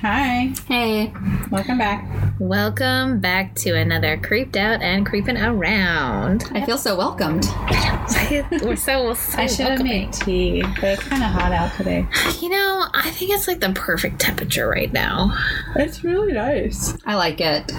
Hi. 0.00 0.52
Hey. 0.68 1.12
Welcome 1.50 1.78
back. 1.78 2.08
Welcome 2.38 3.18
back 3.18 3.56
to 3.56 3.74
another 3.74 4.16
Creeped 4.16 4.56
Out 4.56 4.80
and 4.80 5.04
Creeping 5.04 5.36
Around. 5.36 6.44
I 6.52 6.64
feel 6.64 6.78
so 6.78 6.96
welcomed. 6.96 7.46
We're 8.62 8.76
so, 8.76 9.12
so 9.14 9.38
I 9.38 9.46
should 9.48 9.66
have 9.66 9.82
made 9.82 10.12
tea, 10.12 10.62
but 10.62 10.84
it's 10.84 11.02
kind 11.02 11.24
of 11.24 11.30
hot 11.30 11.50
out 11.50 11.74
today. 11.76 12.06
You 12.40 12.48
know, 12.48 12.86
I 12.94 13.10
think 13.10 13.32
it's 13.32 13.48
like 13.48 13.58
the 13.58 13.72
perfect 13.72 14.20
temperature 14.20 14.68
right 14.68 14.92
now. 14.92 15.36
It's 15.74 16.04
really 16.04 16.32
nice. 16.32 16.96
I 17.04 17.16
like 17.16 17.40
it. 17.40 17.72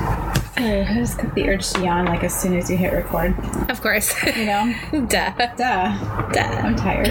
I 0.61 0.93
just 0.95 1.17
got 1.17 1.33
the 1.35 1.49
urge 1.49 1.69
to 1.69 1.83
yawn 1.83 2.05
like 2.05 2.23
as 2.23 2.37
soon 2.37 2.55
as 2.57 2.69
you 2.69 2.75
hit 2.75 2.91
record. 2.91 3.33
Of 3.69 3.81
course. 3.81 4.13
You 4.39 4.45
know? 4.45 4.73
Duh. 4.91 5.31
Duh. 5.55 6.29
Duh. 6.31 6.39
I'm 6.39 6.75
tired. 6.75 7.09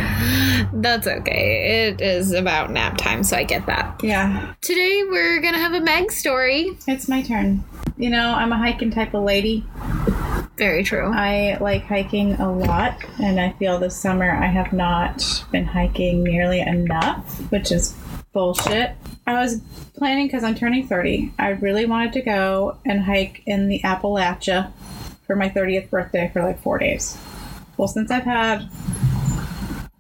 That's 0.73 1.07
okay. 1.07 1.89
It 1.89 2.01
is 2.01 2.33
about 2.33 2.71
nap 2.71 2.97
time, 2.97 3.23
so 3.23 3.37
I 3.37 3.45
get 3.45 3.67
that. 3.67 4.01
Yeah. 4.03 4.55
Today 4.61 5.03
we're 5.05 5.41
gonna 5.41 5.59
have 5.59 5.75
a 5.75 5.81
Meg 5.81 6.11
story. 6.13 6.77
It's 6.87 7.09
my 7.09 7.23
turn. 7.23 7.65
You 7.97 8.11
know, 8.11 8.35
I'm 8.35 8.53
a 8.53 8.57
hiking 8.59 8.91
type 8.91 9.15
of 9.15 9.25
lady. 9.25 9.65
Very 10.57 10.85
true. 10.85 11.11
I 11.13 11.59
like 11.61 11.85
hiking 11.85 12.35
a 12.35 12.51
lot, 12.53 12.99
and 13.21 13.41
I 13.41 13.53
feel 13.59 13.79
this 13.79 13.97
summer 13.97 14.31
I 14.31 14.47
have 14.47 14.73
not 14.73 15.45
been 15.51 15.65
hiking 15.65 16.23
nearly 16.23 16.61
enough, 16.61 17.39
which 17.51 17.73
is 17.73 17.95
bullshit. 18.33 18.97
I 19.29 19.35
was 19.43 19.61
planning 19.95 20.27
because 20.27 20.43
I'm 20.43 20.55
turning 20.55 20.89
30. 20.89 21.35
I 21.39 21.51
really 21.51 21.85
wanted 21.85 22.15
to 22.15 22.23
go 22.23 22.79
and 22.87 23.03
hike 23.03 23.43
in 23.45 23.69
the 23.69 23.79
Appalachia 23.81 24.73
for 25.27 25.37
my 25.37 25.51
30th 25.51 25.91
birthday 25.91 26.31
for 26.33 26.43
like 26.43 26.63
four 26.63 26.79
days. 26.79 27.19
Well, 27.77 27.89
since 27.89 28.11
I've 28.11 28.25
had 28.25 28.71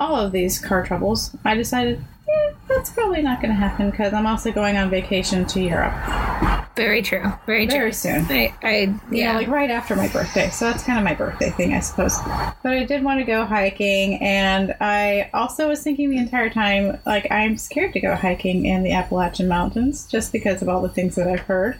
all 0.01 0.17
of 0.17 0.33
these 0.33 0.59
car 0.59 0.83
troubles, 0.83 1.37
I 1.45 1.57
decided 1.57 2.03
eh, 2.27 2.53
that's 2.69 2.89
probably 2.89 3.21
not 3.21 3.43
going 3.43 3.51
to 3.51 3.55
happen 3.55 3.91
because 3.91 4.15
I'm 4.15 4.27
also 4.27 4.51
going 4.51 4.79
on 4.79 4.89
vacation 4.89 5.45
to 5.45 5.61
Europe 5.61 6.58
Very 6.79 7.03
true. 7.03 7.33
Very 7.45 7.67
true. 7.67 7.79
very 7.79 7.93
soon. 7.93 8.25
I, 8.31 8.55
I 8.63 8.95
yeah. 9.11 9.33
know, 9.33 9.39
like 9.41 9.49
right 9.49 9.71
after 9.71 9.97
my 9.97 10.09
birthday. 10.09 10.49
So 10.51 10.65
that's 10.67 10.85
kind 10.85 10.99
of 10.99 11.05
my 11.05 11.15
birthday 11.15 11.51
thing, 11.51 11.75
I 11.75 11.81
suppose. 11.81 12.17
But 12.63 12.73
I 12.73 12.85
did 12.85 13.03
want 13.03 13.19
to 13.19 13.25
go 13.25 13.45
hiking, 13.45 14.23
and 14.23 14.75
I 14.81 15.31
also 15.35 15.69
was 15.69 15.83
thinking 15.83 16.11
the 16.11 16.19
entire 16.19 16.51
time, 16.51 16.99
like, 17.05 17.31
I'm 17.31 17.57
scared 17.57 17.93
to 17.95 18.01
go 18.01 18.15
hiking 18.15 18.65
in 18.65 18.85
the 18.85 18.93
Appalachian 18.93 19.49
Mountains 19.49 20.07
just 20.07 20.33
because 20.33 20.63
of 20.63 20.69
all 20.69 20.81
the 20.81 20.89
things 20.89 21.17
that 21.17 21.29
I've 21.29 21.41
heard. 21.41 21.79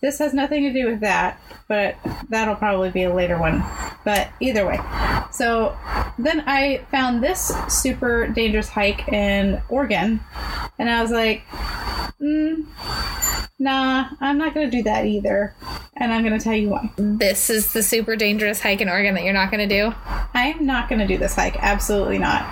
This 0.00 0.18
has 0.18 0.32
nothing 0.32 0.62
to 0.62 0.72
do 0.72 0.88
with 0.88 1.00
that, 1.00 1.40
but 1.66 1.96
that'll 2.28 2.54
probably 2.54 2.90
be 2.90 3.02
a 3.02 3.12
later 3.12 3.38
one. 3.38 3.64
But 4.04 4.28
either 4.40 4.64
way. 4.66 4.78
So 5.32 5.76
then 6.18 6.44
I 6.46 6.78
found 6.90 7.22
this 7.22 7.52
super 7.68 8.28
dangerous 8.28 8.68
hike 8.68 9.08
in 9.08 9.60
Oregon, 9.68 10.20
and 10.78 10.88
I 10.88 11.02
was 11.02 11.10
like, 11.10 11.44
mm, 12.20 12.64
nah, 13.58 14.08
I'm 14.20 14.38
not 14.38 14.54
going 14.54 14.70
to 14.70 14.76
do 14.76 14.82
that 14.84 15.06
either. 15.06 15.54
And 15.96 16.12
I'm 16.12 16.24
going 16.24 16.38
to 16.38 16.42
tell 16.42 16.54
you 16.54 16.68
why. 16.68 16.90
this 16.96 17.50
is 17.50 17.72
the 17.72 17.82
super 17.82 18.14
dangerous 18.14 18.60
hike 18.60 18.80
in 18.80 18.88
Oregon 18.88 19.14
that 19.14 19.24
you're 19.24 19.32
not 19.32 19.50
gonna 19.50 19.66
do. 19.66 19.92
I 20.06 20.54
am 20.56 20.64
not 20.64 20.88
going 20.88 21.00
to 21.00 21.06
do 21.06 21.18
this 21.18 21.34
hike. 21.34 21.56
Absolutely 21.60 22.18
not. 22.18 22.42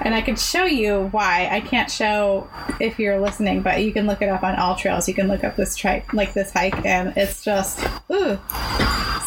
And 0.00 0.14
I 0.14 0.22
could 0.22 0.38
show 0.38 0.64
you 0.64 1.08
why. 1.10 1.48
I 1.50 1.60
can't 1.60 1.90
show 1.90 2.48
if 2.80 2.98
you're 2.98 3.20
listening, 3.20 3.60
but 3.60 3.82
you 3.82 3.92
can 3.92 4.06
look 4.06 4.22
it 4.22 4.28
up 4.30 4.42
on 4.42 4.56
All 4.56 4.74
Trails. 4.76 5.06
You 5.06 5.14
can 5.14 5.28
look 5.28 5.44
up 5.44 5.56
this 5.56 5.76
tri- 5.76 6.04
like 6.14 6.32
this 6.32 6.50
hike, 6.52 6.84
and 6.86 7.12
it's 7.16 7.44
just 7.44 7.80
ooh, 8.10 8.38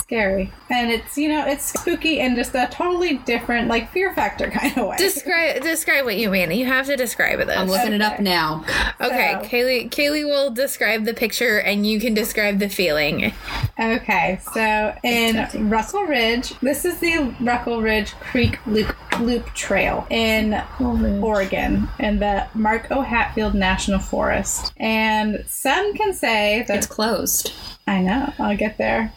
scary. 0.08 0.52
And 0.70 0.90
it's 0.90 1.18
you 1.18 1.28
know 1.28 1.46
it's 1.46 1.66
spooky 1.80 2.20
and 2.22 2.36
just 2.36 2.56
a 2.56 2.68
totally 2.72 3.18
different 3.20 3.68
like 3.68 3.92
fear 3.92 4.14
factor 4.14 4.50
kind 4.52 4.78
of 4.78 4.88
way. 4.88 4.96
Describe 4.98 5.62
describe 5.62 6.06
what 6.06 6.16
you 6.18 6.30
mean. 6.30 6.50
You 6.52 6.66
have 6.66 6.86
to 6.88 6.96
describe 6.96 7.40
this. 7.40 7.56
I'm 7.58 7.68
looking 7.68 7.92
it 7.94 8.02
up 8.02 8.20
now. 8.20 8.64
Okay, 9.02 9.38
So- 9.42 9.48
Kaylee. 9.50 9.90
Kaylee 9.90 10.26
will 10.26 10.50
describe 10.52 11.04
the 11.06 11.14
picture, 11.14 11.60
and 11.60 11.86
you 11.86 12.00
can 12.00 12.14
describe 12.14 12.60
the 12.60 12.70
feeling. 12.70 13.34
Okay, 13.80 14.40
so 14.54 14.96
in 15.04 15.70
Ruckle 15.70 16.04
Ridge, 16.04 16.58
this 16.62 16.86
is 16.86 17.00
the 17.00 17.34
Ruckle 17.42 17.82
Ridge 17.82 18.14
Creek 18.14 18.66
Loop, 18.66 18.96
Loop 19.20 19.54
Trail 19.54 20.06
in 20.10 20.62
oh, 20.80 21.20
Oregon 21.22 21.90
in 22.00 22.20
the 22.20 22.48
Mark 22.54 22.88
O. 22.92 23.02
Hatfield 23.02 23.54
National 23.54 24.00
Forest. 24.00 24.74
And 24.78 25.44
some 25.48 25.94
can 25.94 26.14
say 26.14 26.66
that 26.68 26.78
It's 26.78 26.88
closed. 26.88 27.54
I 27.88 28.02
know, 28.02 28.34
I'll 28.38 28.58
get 28.58 28.78
there. 28.78 29.14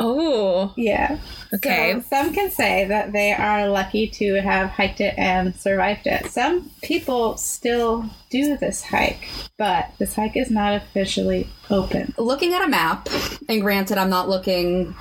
Oh, 0.00 0.72
Yeah. 0.76 1.18
Okay. 1.52 1.94
So 1.94 2.00
some 2.02 2.34
can 2.34 2.50
say 2.50 2.84
that 2.86 3.12
they 3.12 3.32
are 3.32 3.68
lucky 3.68 4.06
to 4.08 4.40
have 4.42 4.70
hiked 4.70 5.00
it 5.00 5.14
and 5.16 5.54
survived 5.54 6.06
it. 6.06 6.26
Some 6.26 6.70
people 6.82 7.36
still 7.36 8.04
do 8.28 8.56
this 8.56 8.82
hike, 8.82 9.28
but 9.56 9.90
this 9.98 10.14
hike 10.14 10.36
is 10.36 10.50
not 10.50 10.74
officially 10.74 11.48
open. 11.70 12.14
Looking 12.16 12.54
at 12.54 12.62
a 12.62 12.68
map, 12.68 13.08
and 13.48 13.60
granted, 13.60 13.98
I'm 13.98 14.10
not 14.10 14.28
looking 14.28 14.94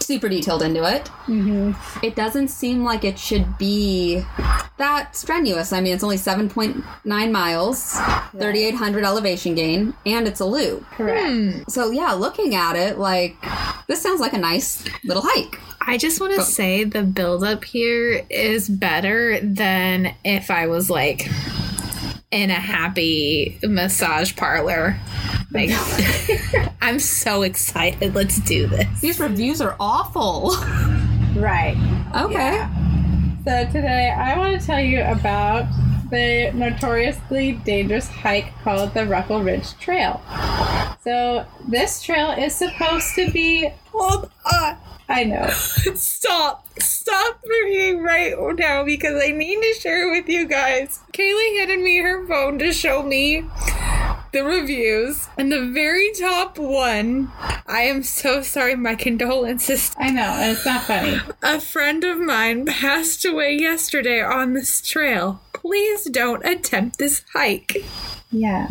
super 0.00 0.28
detailed 0.28 0.62
into 0.62 0.84
it. 0.84 1.04
Mm-hmm. 1.26 2.04
It 2.04 2.14
doesn't 2.14 2.48
seem 2.48 2.84
like 2.84 3.04
it 3.04 3.18
should 3.18 3.58
be 3.58 4.24
that 4.78 5.16
strenuous. 5.16 5.72
I 5.72 5.80
mean, 5.80 5.94
it's 5.94 6.04
only 6.04 6.16
7.9 6.16 7.30
miles, 7.30 7.92
3,800 8.32 9.04
elevation 9.04 9.54
gain, 9.54 9.94
and 10.04 10.26
it's 10.26 10.40
a 10.40 10.44
loop. 10.44 10.84
Correct. 10.90 11.26
Hmm. 11.26 11.62
So 11.68 11.90
yeah, 11.90 12.12
looking 12.12 12.54
at 12.54 12.76
it, 12.76 12.98
like 12.98 13.36
this 13.86 14.02
sounds 14.02 14.20
like 14.20 14.32
a 14.32 14.38
nice 14.38 14.84
little 15.04 15.22
hike. 15.24 15.58
I 15.86 15.98
just 15.98 16.20
want 16.20 16.34
to 16.34 16.42
say 16.42 16.84
the 16.84 17.02
buildup 17.02 17.64
here 17.64 18.24
is 18.30 18.68
better 18.68 19.38
than 19.40 20.14
if 20.24 20.50
I 20.50 20.66
was 20.66 20.88
like 20.88 21.28
in 22.30 22.50
a 22.50 22.54
happy 22.54 23.58
massage 23.62 24.34
parlor. 24.34 24.98
Like, 25.54 25.70
I'm 26.82 26.98
so 26.98 27.42
excited. 27.42 28.14
Let's 28.14 28.40
do 28.40 28.66
this. 28.66 29.00
These 29.00 29.20
reviews 29.20 29.60
are 29.60 29.76
awful. 29.78 30.56
Right. 31.36 31.76
Okay. 32.14 32.66
So 33.44 33.64
today 33.72 34.10
I 34.10 34.36
want 34.36 34.60
to 34.60 34.66
tell 34.66 34.80
you 34.80 35.02
about 35.02 35.66
the 36.10 36.50
notoriously 36.54 37.52
dangerous 37.52 38.08
hike 38.08 38.52
called 38.62 38.94
the 38.94 39.06
Ruckle 39.06 39.42
Ridge 39.42 39.76
Trail. 39.78 40.20
So 41.02 41.46
this 41.68 42.02
trail 42.02 42.30
is 42.30 42.54
supposed 42.54 43.14
to 43.16 43.30
be 43.30 43.72
Hold 43.94 44.28
on. 44.52 44.76
I 45.08 45.22
know. 45.22 45.48
Stop. 45.50 46.66
Stop 46.80 47.40
reading 47.48 48.02
right 48.02 48.34
now 48.58 48.84
because 48.84 49.22
I 49.22 49.30
need 49.30 49.60
to 49.60 49.74
share 49.80 50.10
with 50.10 50.28
you 50.28 50.48
guys. 50.48 50.98
Kaylee 51.12 51.58
handed 51.58 51.78
me 51.78 51.98
her 51.98 52.26
phone 52.26 52.58
to 52.58 52.72
show 52.72 53.04
me 53.04 53.44
the 54.32 54.42
reviews. 54.42 55.28
And 55.38 55.52
the 55.52 55.70
very 55.70 56.12
top 56.12 56.58
one, 56.58 57.30
I 57.66 57.82
am 57.82 58.02
so 58.02 58.42
sorry, 58.42 58.76
my 58.76 58.94
condolences. 58.94 59.92
I 59.96 60.10
know, 60.10 60.22
and 60.22 60.52
it's 60.52 60.66
not 60.66 60.84
funny. 60.84 61.18
A 61.42 61.60
friend 61.60 62.04
of 62.04 62.18
mine 62.18 62.66
passed 62.66 63.24
away 63.24 63.54
yesterday 63.54 64.20
on 64.22 64.52
this 64.52 64.80
trail. 64.82 65.40
Please 65.52 66.04
don't 66.10 66.44
attempt 66.44 66.98
this 66.98 67.22
hike. 67.32 67.84
Yeah. 68.30 68.68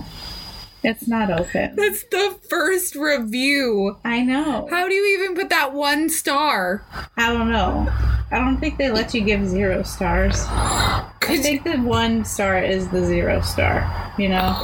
It's 0.84 1.08
not 1.08 1.32
open. 1.32 1.76
That's 1.76 2.04
the 2.04 2.38
first 2.50 2.96
review. 2.96 3.98
I 4.04 4.22
know. 4.22 4.68
How 4.70 4.88
do 4.88 4.94
you 4.94 5.18
even 5.20 5.36
put 5.36 5.50
that 5.50 5.74
one 5.74 6.10
star? 6.10 6.86
I 7.16 7.32
don't 7.32 7.50
know. 7.50 7.90
I 8.34 8.40
don't 8.40 8.58
think 8.58 8.78
they 8.78 8.90
let 8.90 9.14
you 9.14 9.22
give 9.22 9.46
zero 9.48 9.84
stars. 9.84 10.44
I 11.26 11.38
think 11.42 11.64
the 11.64 11.78
one 11.78 12.26
star 12.26 12.58
is 12.62 12.90
the 12.90 13.06
zero 13.06 13.40
star, 13.42 14.12
you 14.18 14.28
know? 14.28 14.58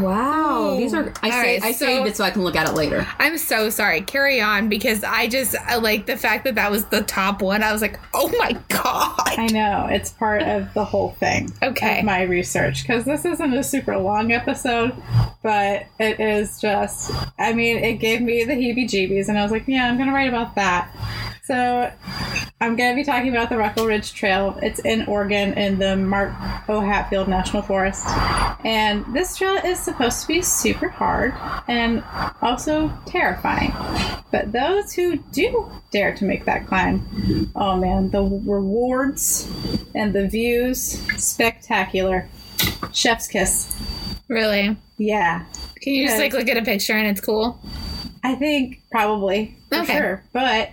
Wow. 0.00 0.44
Oh. 0.58 0.76
These 0.78 0.94
are. 0.94 1.12
I 1.22 1.26
All 1.26 1.32
say 1.32 1.54
right, 1.54 1.62
I 1.62 1.72
so- 1.72 1.84
saved 1.86 2.06
it 2.06 2.16
so 2.16 2.24
I 2.24 2.30
can 2.30 2.42
look 2.42 2.56
at 2.56 2.68
it 2.68 2.74
later. 2.74 3.06
I'm 3.18 3.36
so 3.36 3.68
sorry. 3.68 4.00
Carry 4.00 4.40
on 4.40 4.68
because 4.70 5.04
I 5.04 5.26
just 5.28 5.54
I 5.56 5.76
like 5.76 6.06
the 6.06 6.16
fact 6.16 6.44
that 6.44 6.54
that 6.54 6.70
was 6.70 6.86
the 6.86 7.02
top 7.02 7.42
one. 7.42 7.62
I 7.62 7.72
was 7.72 7.82
like, 7.82 8.00
oh 8.14 8.32
my 8.38 8.52
god. 8.68 9.20
I 9.38 9.48
know. 9.52 9.88
It's 9.90 10.10
part 10.10 10.42
of 10.42 10.72
the 10.72 10.84
whole 10.84 11.10
thing. 11.20 11.52
Okay. 11.62 11.98
Of 11.98 12.04
my 12.06 12.22
research. 12.22 12.82
Because 12.82 13.04
this 13.04 13.24
isn't 13.26 13.52
a 13.52 13.62
super 13.62 13.96
long 13.98 14.32
episode, 14.32 14.92
but 15.42 15.84
it 15.98 16.18
is 16.18 16.60
just, 16.60 17.10
I 17.38 17.52
mean, 17.52 17.76
it 17.76 17.94
gave 17.94 18.22
me 18.22 18.44
the 18.44 18.54
heebie 18.54 18.86
jeebies, 18.88 19.28
and 19.28 19.38
I 19.38 19.42
was 19.42 19.52
like, 19.52 19.64
yeah, 19.68 19.88
I'm 19.88 19.96
going 19.96 20.08
to 20.08 20.14
write 20.14 20.28
about 20.28 20.54
that. 20.54 20.90
So 21.46 21.92
I'm 22.60 22.74
going 22.74 22.90
to 22.90 22.96
be 22.96 23.04
talking 23.04 23.28
about 23.28 23.50
the 23.50 23.56
Ruckle 23.56 23.86
Ridge 23.86 24.12
Trail. 24.14 24.58
It's 24.62 24.80
in 24.80 25.06
Oregon 25.06 25.52
in 25.52 25.78
the 25.78 25.96
Mark 25.96 26.34
O. 26.68 26.80
Hatfield 26.80 27.28
National 27.28 27.62
Forest. 27.62 28.04
And 28.64 29.04
this 29.14 29.36
trail 29.36 29.54
is 29.64 29.78
supposed 29.78 30.22
to 30.22 30.26
be 30.26 30.42
super 30.42 30.88
hard 30.88 31.34
and 31.68 32.02
also 32.42 32.92
terrifying. 33.06 33.72
But 34.32 34.50
those 34.50 34.92
who 34.92 35.18
do 35.18 35.70
dare 35.92 36.16
to 36.16 36.24
make 36.24 36.46
that 36.46 36.66
climb, 36.66 37.48
oh 37.54 37.76
man, 37.76 38.10
the 38.10 38.22
rewards 38.22 39.48
and 39.94 40.12
the 40.12 40.26
views, 40.26 41.00
spectacular. 41.16 42.28
Chef's 42.92 43.28
kiss. 43.28 43.72
Really? 44.28 44.76
Yeah. 44.98 45.44
Can 45.80 45.92
you 45.92 46.08
just 46.08 46.18
like 46.18 46.32
look 46.32 46.48
at 46.48 46.56
a 46.56 46.62
picture 46.62 46.94
and 46.94 47.06
it's 47.06 47.20
cool? 47.20 47.60
I 48.24 48.34
think 48.34 48.82
probably 48.90 49.56
for 49.68 49.76
Okay. 49.82 49.96
sure. 49.96 50.24
But 50.32 50.70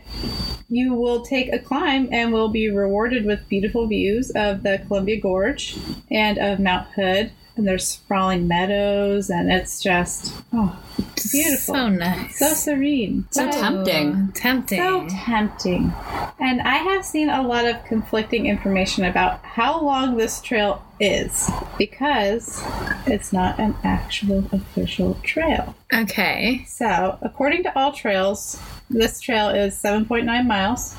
you 0.70 0.94
will 0.94 1.22
take 1.22 1.52
a 1.54 1.60
climb 1.60 2.10
and 2.12 2.34
will 2.34 2.50
be 2.50 2.70
rewarded 2.70 3.26
with 3.26 3.48
beautiful 3.50 3.88
views 3.88 4.32
of 4.36 4.64
the 4.64 4.82
Columbia 4.88 5.20
Gorge 5.20 5.78
and 6.10 6.38
of 6.38 6.60
Mount 6.60 6.88
Hood. 6.96 7.32
And 7.56 7.68
there's 7.68 7.88
sprawling 7.88 8.48
meadows, 8.48 9.30
and 9.30 9.52
it's 9.52 9.80
just 9.80 10.34
oh, 10.54 10.83
beautiful. 11.32 11.76
So 11.76 11.90
nice. 11.90 12.38
so 12.40 12.54
serene. 12.54 13.26
So 13.32 13.46
But- 13.46 13.54
tempting. 13.54 14.32
Tempting. 14.34 14.80
so 14.80 15.08
tempting. 15.10 15.94
And 16.40 16.62
I 16.62 16.76
have 16.78 17.06
seen 17.06 17.30
a 17.30 17.42
lot 17.42 17.66
of 17.66 17.84
conflicting 17.86 18.46
information 18.48 19.06
about 19.06 19.44
how 19.44 19.82
long 19.82 20.18
this 20.18 20.42
trail 20.42 20.84
is 21.00 21.50
because 21.78 22.62
it's 23.06 23.32
not 23.34 23.60
an 23.60 23.76
actual 23.84 24.46
official 24.52 25.18
trail. 25.24 25.76
okay. 25.94 26.64
So, 26.68 27.18
according 27.22 27.64
to 27.64 27.78
All 27.78 27.92
Trails, 27.92 28.60
this 28.90 29.20
trail 29.20 29.50
is 29.50 29.76
7.9 29.76 30.46
miles. 30.48 30.96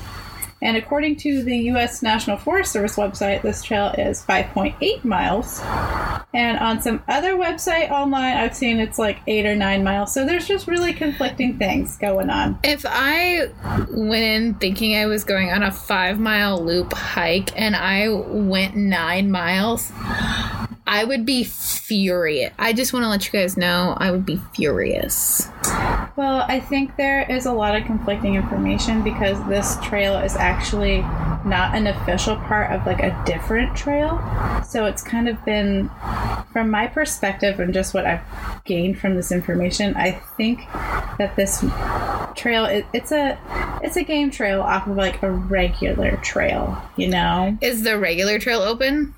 And 0.65 0.77
according 0.77 1.17
to 1.17 1.43
the 1.43 1.55
U.S. 1.69 2.01
National 2.01 2.37
Forest 2.37 2.71
Service 2.71 2.95
website, 2.95 3.43
this 3.43 3.61
trail 3.61 3.93
is 3.99 4.23
5.8 4.25 5.05
miles. 5.05 5.61
And 6.33 6.57
on 6.57 6.81
some 6.81 7.03
other 7.07 7.35
website 7.35 7.91
online, 7.91 8.35
I've 8.35 8.55
seen 8.55 8.79
it's 8.79 8.97
like 8.97 9.19
8 9.27 9.45
or 9.45 9.55
9 9.55 9.83
miles. 9.83 10.11
So 10.11 10.25
there's 10.25 10.47
just 10.47 10.67
really 10.67 10.91
conflicting 10.91 11.59
things 11.59 11.97
going 11.97 12.31
on. 12.31 12.57
If 12.63 12.83
I 12.83 13.51
went 13.91 14.23
in 14.23 14.55
thinking 14.55 14.95
I 14.95 15.05
was 15.05 15.23
going 15.23 15.51
on 15.51 15.61
a 15.61 15.71
five 15.71 16.19
mile 16.19 16.59
loop 16.59 16.93
hike 16.93 17.55
and 17.55 17.75
I 17.75 18.09
went 18.09 18.75
nine 18.75 19.29
miles, 19.29 19.91
I 20.87 21.03
would 21.03 21.27
be 21.27 21.43
furious. 21.43 22.53
I 22.57 22.73
just 22.73 22.91
want 22.91 23.03
to 23.03 23.09
let 23.09 23.23
you 23.23 23.31
guys 23.31 23.55
know 23.55 23.95
I 23.97 24.09
would 24.09 24.25
be 24.25 24.41
furious. 24.55 25.47
Well, 26.15 26.45
I 26.47 26.61
think 26.61 26.95
there 26.95 27.29
is 27.29 27.45
a 27.45 27.51
lot 27.51 27.75
of 27.75 27.85
conflicting 27.85 28.35
information 28.35 29.03
because 29.03 29.37
this 29.47 29.77
trail 29.83 30.17
is 30.17 30.37
actually 30.37 31.01
not 31.45 31.75
an 31.75 31.87
official 31.87 32.37
part 32.37 32.71
of 32.71 32.85
like 32.85 33.03
a 33.03 33.21
different 33.25 33.75
trail. 33.75 34.21
So 34.65 34.85
it's 34.85 35.03
kind 35.03 35.27
of 35.27 35.43
been, 35.43 35.89
from 36.53 36.71
my 36.71 36.87
perspective 36.87 37.59
and 37.59 37.73
just 37.73 37.93
what 37.93 38.05
I've 38.05 38.21
gained 38.63 38.97
from 38.97 39.15
this 39.15 39.31
information, 39.31 39.93
I 39.97 40.11
think 40.11 40.59
that 41.17 41.35
this 41.35 41.65
trail 42.35 42.65
it, 42.65 42.85
it's 42.93 43.11
a 43.11 43.37
it's 43.81 43.95
a 43.95 44.03
game 44.03 44.29
trail 44.29 44.61
off 44.61 44.87
of 44.87 44.97
like 44.97 45.21
a 45.23 45.31
regular 45.31 46.17
trail. 46.17 46.81
You 46.97 47.09
know, 47.09 47.57
Is 47.61 47.83
the 47.83 47.97
regular 47.97 48.39
trail 48.39 48.61
open? 48.61 49.13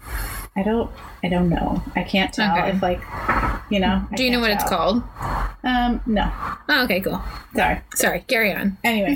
I 0.57 0.63
don't 0.63 0.91
I 1.23 1.29
don't 1.29 1.49
know. 1.49 1.81
I 1.95 2.03
can't 2.03 2.33
tell 2.33 2.51
Okay. 2.57 2.69
if 2.71 2.81
like 2.81 3.01
you 3.69 3.79
know. 3.79 4.05
Do 4.15 4.23
you 4.23 4.31
know 4.31 4.39
what 4.39 4.49
can't 4.49 4.61
it's 4.61 4.69
called? 4.69 5.03
Um, 5.63 6.01
no. 6.05 6.31
Oh, 6.69 6.83
okay, 6.85 6.99
cool. 7.01 7.21
Sorry. 7.55 7.81
Sorry, 7.95 8.19
carry 8.21 8.53
on. 8.53 8.77
Anyway, 8.83 9.15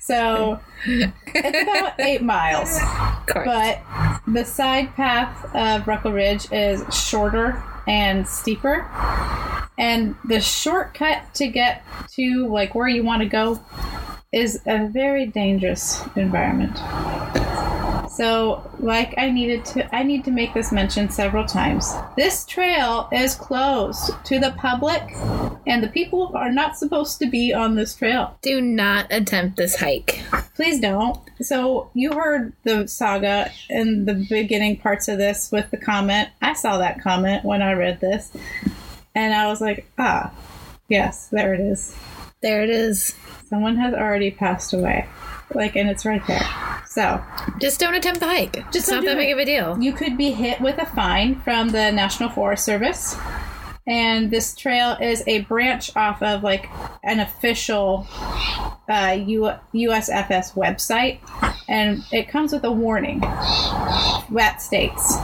so 0.00 0.58
it's 0.86 1.62
about 1.62 1.92
eight 2.00 2.22
miles, 2.22 2.78
but 3.26 3.80
the 4.26 4.44
side 4.44 4.94
path 4.94 5.54
of 5.54 5.86
Ruckle 5.86 6.12
Ridge 6.12 6.50
is 6.50 6.82
shorter 6.94 7.62
and 7.86 8.26
steeper. 8.26 8.86
And 9.78 10.16
the 10.24 10.40
shortcut 10.40 11.34
to 11.34 11.46
get 11.48 11.84
to 12.14 12.48
like 12.48 12.74
where 12.74 12.88
you 12.88 13.04
want 13.04 13.22
to 13.22 13.28
go 13.28 13.60
is 14.32 14.60
a 14.66 14.88
very 14.88 15.26
dangerous 15.26 16.02
environment. 16.16 16.76
So, 18.18 18.68
like 18.80 19.14
I 19.16 19.30
needed 19.30 19.64
to 19.66 19.94
I 19.94 20.02
need 20.02 20.24
to 20.24 20.32
make 20.32 20.52
this 20.52 20.72
mention 20.72 21.08
several 21.08 21.46
times. 21.46 21.94
This 22.16 22.44
trail 22.44 23.08
is 23.12 23.36
closed 23.36 24.12
to 24.24 24.40
the 24.40 24.50
public 24.58 25.02
and 25.68 25.84
the 25.84 25.88
people 25.88 26.32
are 26.34 26.50
not 26.50 26.76
supposed 26.76 27.20
to 27.20 27.30
be 27.30 27.54
on 27.54 27.76
this 27.76 27.94
trail. 27.94 28.36
Do 28.42 28.60
not 28.60 29.06
attempt 29.12 29.56
this 29.56 29.76
hike. 29.76 30.20
Please 30.56 30.80
don't. 30.80 31.16
So 31.40 31.92
you 31.94 32.12
heard 32.12 32.54
the 32.64 32.88
saga 32.88 33.52
in 33.70 34.06
the 34.06 34.26
beginning 34.28 34.78
parts 34.78 35.06
of 35.06 35.18
this 35.18 35.52
with 35.52 35.70
the 35.70 35.76
comment. 35.76 36.30
I 36.42 36.54
saw 36.54 36.78
that 36.78 37.00
comment 37.00 37.44
when 37.44 37.62
I 37.62 37.74
read 37.74 38.00
this, 38.00 38.32
and 39.14 39.32
I 39.32 39.46
was 39.46 39.60
like, 39.60 39.88
ah, 39.96 40.32
yes, 40.88 41.28
there 41.28 41.54
it 41.54 41.60
is. 41.60 41.94
There 42.42 42.62
it 42.62 42.70
is. 42.70 43.14
Someone 43.48 43.76
has 43.76 43.94
already 43.94 44.30
passed 44.30 44.72
away. 44.72 45.06
Like, 45.54 45.76
and 45.76 45.88
it's 45.88 46.04
right 46.04 46.24
there. 46.26 46.46
So 46.86 47.22
Just 47.60 47.80
don't 47.80 47.94
attempt 47.94 48.20
the 48.20 48.26
hike. 48.26 48.70
Just 48.72 48.90
not 48.90 49.04
that 49.04 49.12
it. 49.12 49.18
big 49.18 49.32
of 49.32 49.38
a 49.38 49.44
deal. 49.44 49.78
you 49.80 49.92
could 49.92 50.16
be 50.18 50.30
hit 50.32 50.60
with 50.60 50.78
a 50.78 50.86
fine 50.86 51.40
from 51.40 51.70
the 51.70 51.90
National 51.90 52.28
Forest 52.28 52.64
Service. 52.64 53.16
And 53.86 54.30
this 54.30 54.54
trail 54.54 54.98
is 55.00 55.22
a 55.26 55.40
branch 55.42 55.96
off 55.96 56.22
of 56.22 56.42
like 56.42 56.68
an 57.02 57.20
official 57.20 58.06
uh, 58.86 59.16
U- 59.26 59.52
USFS 59.74 60.52
website, 60.54 61.20
and 61.68 62.04
it 62.12 62.28
comes 62.28 62.52
with 62.52 62.64
a 62.64 62.72
warning 62.72 63.20
that 63.20 64.58
states 64.60 65.16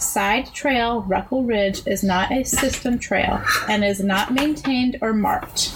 Side 0.00 0.52
Trail 0.54 1.02
Ruckle 1.02 1.44
Ridge 1.44 1.86
is 1.86 2.02
not 2.02 2.30
a 2.32 2.44
system 2.44 2.98
trail 2.98 3.42
and 3.68 3.84
is 3.84 4.00
not 4.00 4.32
maintained 4.32 4.98
or 5.00 5.12
marked. 5.12 5.72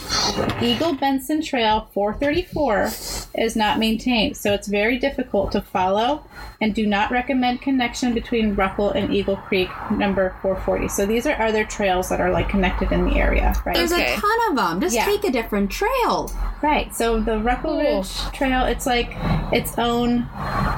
Eagle 0.63 0.95
Benson 0.95 1.43
Trail 1.43 1.89
434 1.93 2.91
is 3.37 3.57
not 3.57 3.79
maintained, 3.79 4.37
so 4.37 4.53
it's 4.53 4.69
very 4.69 4.99
difficult 4.99 5.53
to 5.53 5.61
follow 5.61 6.25
and 6.61 6.75
do 6.75 6.87
not 6.87 7.11
recommend 7.11 7.61
connection 7.61 8.15
between 8.15 8.55
Ruckle 8.55 8.91
and 8.91 9.13
Eagle 9.13 9.37
Creek 9.37 9.69
number 9.91 10.37
440. 10.43 10.89
So 10.89 11.07
these 11.07 11.27
are 11.27 11.41
other 11.43 11.65
trails 11.65 12.09
that 12.09 12.21
are 12.21 12.31
like 12.31 12.49
connected 12.49 12.93
in 12.93 13.05
the 13.05 13.17
area, 13.17 13.55
right? 13.67 13.75
There's 13.75 13.93
Okay. 13.93 14.15
a 14.15 14.17
ton 14.17 14.31
of 14.51 14.57
them. 14.57 14.81
Just 14.81 14.95
Yeah. 14.95 15.05
take 15.05 15.25
a 15.25 15.31
different 15.31 15.71
trail. 15.71 16.31
Right. 16.63 16.95
So 16.95 17.19
the 17.21 17.39
Ruckle 17.39 17.79
Ridge 17.79 18.17
Trail, 18.33 18.65
it's 18.67 18.87
like 18.87 19.17
its 19.53 19.77
own 19.79 20.29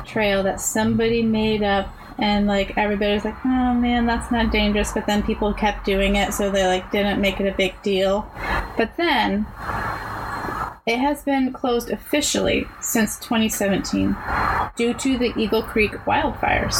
trail 0.06 0.43
that 0.43 0.61
somebody 0.61 1.23
made 1.23 1.62
up 1.62 1.88
and 2.19 2.46
like 2.46 2.76
everybody's 2.76 3.25
like, 3.25 3.37
"Oh 3.44 3.75
man, 3.75 4.06
that's 4.06 4.31
not 4.31 4.52
dangerous." 4.52 4.93
But 4.93 5.06
then 5.06 5.22
people 5.22 5.52
kept 5.52 5.84
doing 5.84 6.16
it, 6.16 6.32
so 6.32 6.50
they 6.50 6.66
like 6.66 6.90
didn't 6.90 7.20
make 7.20 7.40
it 7.40 7.46
a 7.46 7.56
big 7.56 7.81
deal. 7.82 8.31
But 8.76 8.96
then 8.96 9.46
it 10.87 10.99
has 10.99 11.22
been 11.22 11.52
closed 11.52 11.90
officially 11.90 12.66
since 12.81 13.19
2017 13.20 14.16
due 14.76 14.93
to 14.93 15.16
the 15.16 15.32
Eagle 15.37 15.62
Creek 15.62 15.93
wildfires. 16.05 16.75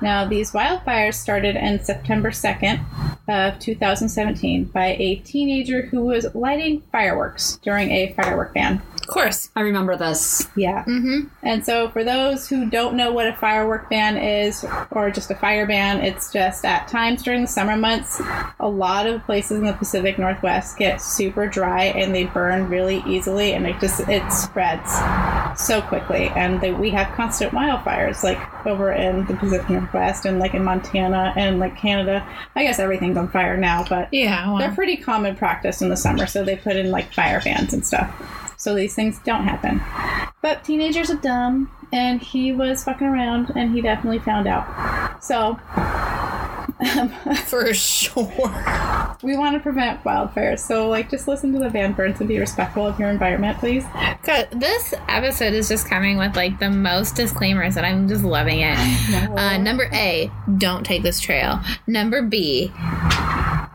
Now, 0.00 0.24
these 0.24 0.52
wildfires 0.52 1.14
started 1.14 1.54
in 1.54 1.84
September 1.84 2.30
2nd 2.30 2.80
of 3.28 3.58
2017 3.60 4.64
by 4.64 4.96
a 4.98 5.16
teenager 5.16 5.82
who 5.82 6.04
was 6.04 6.34
lighting 6.34 6.82
fireworks 6.90 7.58
during 7.62 7.90
a 7.90 8.12
firework 8.14 8.54
ban. 8.54 8.80
Of 9.02 9.08
course. 9.08 9.50
I 9.56 9.60
remember 9.62 9.96
this. 9.96 10.48
Yeah. 10.56 10.84
Mm-hmm. 10.84 11.28
And 11.42 11.64
so, 11.66 11.88
for 11.90 12.04
those 12.04 12.48
who 12.48 12.70
don't 12.70 12.96
know 12.96 13.12
what 13.12 13.26
a 13.26 13.34
firework 13.34 13.90
ban 13.90 14.16
is, 14.16 14.64
or 14.90 15.10
just 15.10 15.30
a 15.30 15.34
fire 15.34 15.66
ban, 15.66 16.00
it's 16.00 16.32
just 16.32 16.64
at 16.64 16.86
times 16.88 17.22
during 17.22 17.42
the 17.42 17.48
summer 17.48 17.76
months, 17.76 18.22
a 18.60 18.68
lot 18.68 19.06
of 19.06 19.24
places 19.24 19.58
in 19.58 19.66
the 19.66 19.72
Pacific 19.72 20.18
Northwest 20.18 20.78
get 20.78 21.02
super 21.02 21.46
dry 21.46 21.84
and 21.84 22.14
they 22.14 22.24
burn 22.24 22.68
really 22.68 23.02
easily, 23.06 23.52
and 23.52 23.66
it 23.66 23.78
just 23.80 24.00
it 24.08 24.30
spreads 24.32 24.92
so 25.60 25.82
quickly. 25.82 26.28
And 26.36 26.60
they, 26.60 26.72
we 26.72 26.90
have 26.90 27.12
constant 27.16 27.52
wildfires, 27.52 28.22
like 28.22 28.38
over 28.66 28.92
in 28.92 29.26
the 29.26 29.34
Pacific 29.34 29.68
Northwest 29.68 30.24
and 30.24 30.38
like 30.38 30.54
in 30.54 30.62
Montana 30.64 31.32
and 31.36 31.58
like 31.58 31.76
Canada. 31.76 32.26
I 32.54 32.62
guess 32.62 32.78
everything's 32.78 33.16
on 33.16 33.28
fire 33.28 33.56
now, 33.56 33.84
but 33.88 34.08
Yeah. 34.12 34.46
Well, 34.48 34.58
they're 34.58 34.74
pretty 34.74 34.96
common 34.96 35.34
practice 35.34 35.82
in 35.82 35.88
the 35.88 35.96
summer, 35.96 36.26
so 36.26 36.44
they 36.44 36.56
put 36.56 36.76
in 36.76 36.90
like 36.90 37.12
fire 37.12 37.40
bans 37.42 37.72
and 37.72 37.84
stuff. 37.84 38.14
So 38.62 38.76
these 38.76 38.94
things 38.94 39.18
don't 39.24 39.42
happen. 39.42 39.82
But 40.40 40.62
teenagers 40.62 41.10
are 41.10 41.16
dumb, 41.16 41.68
and 41.92 42.22
he 42.22 42.52
was 42.52 42.84
fucking 42.84 43.08
around, 43.08 43.50
and 43.56 43.74
he 43.74 43.80
definitely 43.80 44.20
found 44.20 44.46
out. 44.46 45.20
So 45.20 45.54
for 47.46 47.74
sure. 47.74 49.16
we 49.20 49.36
want 49.36 49.56
to 49.56 49.60
prevent 49.60 50.04
wildfires. 50.04 50.60
So 50.60 50.88
like, 50.88 51.10
just 51.10 51.26
listen 51.26 51.52
to 51.54 51.58
the 51.58 51.70
Van 51.70 51.92
burns 51.92 52.20
and 52.20 52.28
be 52.28 52.38
respectful 52.38 52.86
of 52.86 53.00
your 53.00 53.10
environment, 53.10 53.58
please. 53.58 53.84
God, 54.22 54.46
this 54.52 54.94
episode 55.08 55.54
is 55.54 55.68
just 55.68 55.88
coming 55.88 56.16
with 56.16 56.36
like 56.36 56.60
the 56.60 56.70
most 56.70 57.16
disclaimers, 57.16 57.76
and 57.76 57.84
I'm 57.84 58.06
just 58.06 58.22
loving 58.22 58.60
it. 58.60 58.78
Uh, 59.36 59.58
number 59.58 59.90
A, 59.92 60.30
don't 60.58 60.86
take 60.86 61.02
this 61.02 61.18
trail. 61.18 61.58
Number 61.88 62.22
B, 62.22 62.68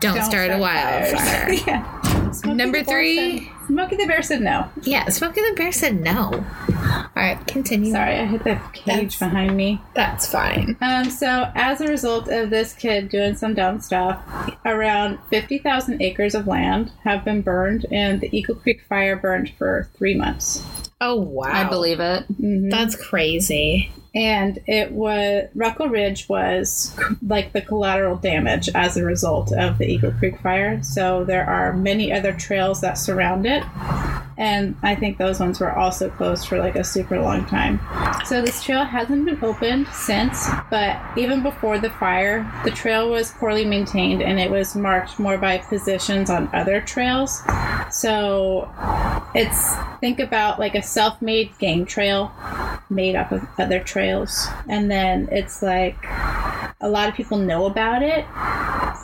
Don't 0.00 0.24
start, 0.24 0.50
a 0.50 0.56
wildfire. 0.56 1.52
yeah. 1.66 2.32
Number 2.46 2.82
three. 2.82 3.50
Smokey 3.68 3.96
the 3.96 4.06
Bear 4.06 4.22
said 4.22 4.40
no. 4.40 4.68
yeah, 4.82 5.08
Smokey 5.08 5.40
the 5.42 5.54
Bear 5.56 5.70
said 5.72 6.00
no. 6.00 6.32
All 6.34 7.08
right, 7.14 7.38
continue. 7.46 7.92
Sorry, 7.92 8.14
I 8.18 8.24
hit 8.24 8.42
the 8.44 8.58
cage 8.72 8.84
That's- 8.86 9.18
behind 9.18 9.56
me. 9.56 9.80
That's 9.94 10.26
fine. 10.30 10.76
Um, 10.80 11.10
so, 11.10 11.50
as 11.54 11.80
a 11.80 11.86
result 11.86 12.28
of 12.28 12.48
this 12.50 12.72
kid 12.72 13.08
doing 13.10 13.36
some 13.36 13.54
dumb 13.54 13.80
stuff, 13.80 14.20
around 14.64 15.18
50,000 15.30 16.00
acres 16.00 16.34
of 16.34 16.46
land 16.46 16.92
have 17.04 17.24
been 17.24 17.42
burned, 17.42 17.84
and 17.92 18.20
the 18.20 18.34
Eagle 18.36 18.54
Creek 18.56 18.82
fire 18.88 19.16
burned 19.16 19.50
for 19.58 19.88
three 19.96 20.14
months. 20.14 20.64
Oh 21.00 21.16
wow, 21.16 21.50
I 21.52 21.64
believe 21.68 22.00
it. 22.00 22.26
Mm-hmm. 22.28 22.70
that's 22.70 22.96
crazy. 22.96 23.92
And 24.14 24.58
it 24.66 24.90
was 24.90 25.48
Ruckle 25.54 25.88
Ridge 25.88 26.28
was 26.28 26.96
like 27.24 27.52
the 27.52 27.60
collateral 27.60 28.16
damage 28.16 28.68
as 28.74 28.96
a 28.96 29.04
result 29.04 29.52
of 29.52 29.78
the 29.78 29.86
Eagle 29.86 30.12
Creek 30.12 30.40
fire. 30.40 30.82
So 30.82 31.24
there 31.24 31.44
are 31.44 31.72
many 31.74 32.12
other 32.12 32.32
trails 32.32 32.80
that 32.80 32.94
surround 32.94 33.46
it, 33.46 33.62
And 34.38 34.76
I 34.82 34.94
think 34.94 35.18
those 35.18 35.40
ones 35.40 35.60
were 35.60 35.72
also 35.72 36.08
closed 36.10 36.48
for 36.48 36.58
like 36.58 36.74
a 36.76 36.84
super 36.84 37.20
long 37.20 37.44
time. 37.46 37.80
So 38.24 38.40
this 38.40 38.62
trail 38.62 38.84
hasn't 38.84 39.26
been 39.26 39.44
opened 39.44 39.88
since, 39.88 40.48
but 40.70 41.00
even 41.16 41.42
before 41.42 41.78
the 41.78 41.90
fire, 41.90 42.50
the 42.64 42.70
trail 42.70 43.10
was 43.10 43.32
poorly 43.32 43.64
maintained 43.64 44.22
and 44.22 44.40
it 44.40 44.50
was 44.50 44.74
marked 44.74 45.18
more 45.18 45.38
by 45.38 45.58
positions 45.58 46.30
on 46.30 46.48
other 46.54 46.80
trails. 46.80 47.42
So 47.90 48.70
it's 49.34 49.74
think 50.00 50.20
about 50.20 50.58
like 50.58 50.74
a 50.74 50.82
self-made 50.82 51.58
game 51.58 51.86
trail 51.86 52.32
made 52.90 53.16
up 53.16 53.32
of 53.32 53.46
other 53.58 53.80
trails. 53.80 54.46
And 54.68 54.90
then 54.90 55.28
it's 55.30 55.62
like 55.62 55.96
a 56.80 56.88
lot 56.88 57.08
of 57.08 57.14
people 57.14 57.38
know 57.38 57.66
about 57.66 58.02
it 58.02 58.24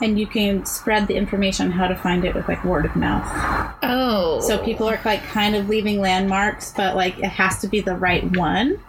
and 0.01 0.19
you 0.19 0.27
can 0.27 0.65
spread 0.65 1.07
the 1.07 1.15
information 1.15 1.67
on 1.67 1.71
how 1.71 1.87
to 1.87 1.95
find 1.95 2.25
it 2.25 2.35
with 2.35 2.47
like 2.47 2.63
word 2.65 2.85
of 2.85 2.95
mouth. 2.95 3.75
Oh. 3.83 4.41
so 4.41 4.57
people 4.63 4.87
are 4.89 4.99
like 5.05 5.23
kind 5.23 5.55
of 5.55 5.69
leaving 5.69 5.99
landmarks 5.99 6.73
but 6.75 6.95
like 6.95 7.17
it 7.19 7.25
has 7.25 7.59
to 7.59 7.67
be 7.67 7.81
the 7.81 7.95
right 7.95 8.23
one 8.35 8.79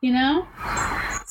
you 0.00 0.12
know 0.12 0.46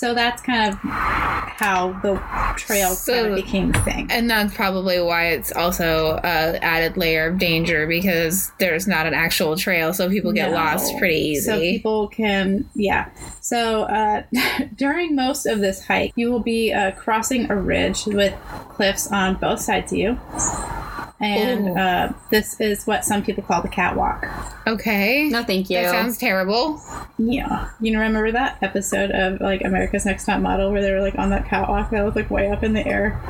so 0.04 0.14
that's 0.14 0.42
kind 0.42 0.74
of 0.74 0.80
how 0.82 1.98
the 2.04 2.16
trail 2.58 2.90
So- 2.90 3.14
kind 3.14 3.28
of 3.28 3.36
became 3.36 3.74
a 3.74 3.80
thing 3.84 4.08
And 4.12 4.30
that's 4.30 4.54
probably 4.54 5.00
why 5.00 5.28
it's 5.28 5.52
also 5.54 6.20
a 6.22 6.58
added 6.62 6.98
layer 6.98 7.28
of 7.28 7.38
danger 7.38 7.88
because 7.88 8.52
there's 8.60 8.86
not 8.86 9.06
an 9.06 9.14
actual 9.14 9.56
trail, 9.56 9.94
so 9.94 10.10
people 10.10 10.34
get 10.34 10.50
No. 10.50 10.56
lost 10.58 10.98
pretty 10.98 11.16
easy. 11.16 11.46
So 11.46 11.60
people 11.60 12.08
can, 12.10 12.70
yeah. 12.76 13.08
So 13.40 13.84
uh, 13.84 14.24
during 14.76 15.16
most 15.16 15.46
of 15.46 15.60
this 15.60 15.86
hike, 15.86 16.12
you 16.18 16.32
will 16.32 16.42
be 16.44 16.74
uh, 16.74 16.92
crossing 16.92 17.50
a 17.50 17.56
ridge 17.56 18.06
with 18.06 18.34
cliffs 18.70 19.10
on 19.10 19.36
both 19.36 19.62
sides 19.62 19.94
of 19.94 19.98
you. 20.00 20.20
And 21.20 21.78
uh, 21.78 22.14
this 22.32 22.60
is 22.60 22.86
what 22.86 23.06
some 23.06 23.24
people 23.24 23.44
call 23.44 23.62
the 23.62 23.70
catwalk. 23.70 24.26
okay. 24.68 25.30
No, 25.30 25.44
thank 25.44 25.70
you. 25.70 25.78
That 25.78 25.92
sounds 25.92 26.18
terrible. 26.18 26.82
Yeah. 27.18 27.70
You 27.80 27.94
remember 27.94 28.32
that 28.32 28.58
episode 28.62 29.12
of 29.12 29.40
like 29.40 29.64
America's 29.64 30.06
Next 30.06 30.26
Top 30.26 30.42
Model 30.42 30.72
where 30.72 30.82
they 30.82 30.92
were 30.92 31.00
like 31.00 31.18
on 31.18 31.30
that 31.30 31.48
catwalk 31.48 31.92
that 31.92 32.04
was 32.04 32.16
like 32.16 32.30
way 32.30 32.50
up 32.50 32.64
in 32.64 32.74
the 32.74 32.86
air 32.86 33.22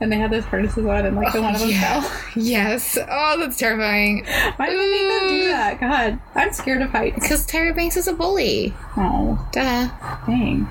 and 0.00 0.10
they 0.10 0.16
had 0.16 0.30
those 0.30 0.44
harnesses 0.44 0.86
on 0.86 1.04
and 1.04 1.16
like 1.16 1.32
the 1.32 1.42
one 1.42 1.54
of 1.54 1.60
them 1.60 1.70
yeah. 1.70 2.00
fell? 2.00 2.18
Yes. 2.42 2.96
Oh, 2.96 3.36
that's 3.38 3.58
terrifying. 3.58 4.24
Why 4.56 4.70
do 4.70 4.78
they 4.78 5.08
make 5.08 5.28
do 5.28 5.44
that? 5.48 5.80
God, 5.80 6.18
I'm 6.34 6.52
scared 6.52 6.80
of 6.80 6.90
heights. 6.90 7.20
Because 7.20 7.46
Tyra 7.46 7.74
Banks 7.76 7.96
is 7.96 8.08
a 8.08 8.14
bully. 8.14 8.74
Oh. 8.96 9.46
Duh. 9.52 9.90
Dang. 10.26 10.66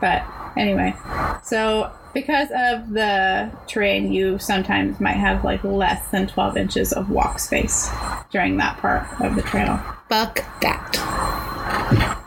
But 0.00 0.24
anyway, 0.56 0.94
so 1.42 1.90
because 2.16 2.48
of 2.48 2.94
the 2.94 3.50
terrain, 3.66 4.10
you 4.10 4.38
sometimes 4.38 4.98
might 4.98 5.18
have 5.18 5.44
like 5.44 5.62
less 5.62 6.08
than 6.08 6.26
12 6.26 6.56
inches 6.56 6.94
of 6.94 7.10
walk 7.10 7.38
space 7.38 7.90
during 8.30 8.56
that 8.56 8.78
part 8.78 9.06
of 9.20 9.36
the 9.36 9.42
trail. 9.42 9.78
Fuck 10.08 10.42
that. 10.62 11.05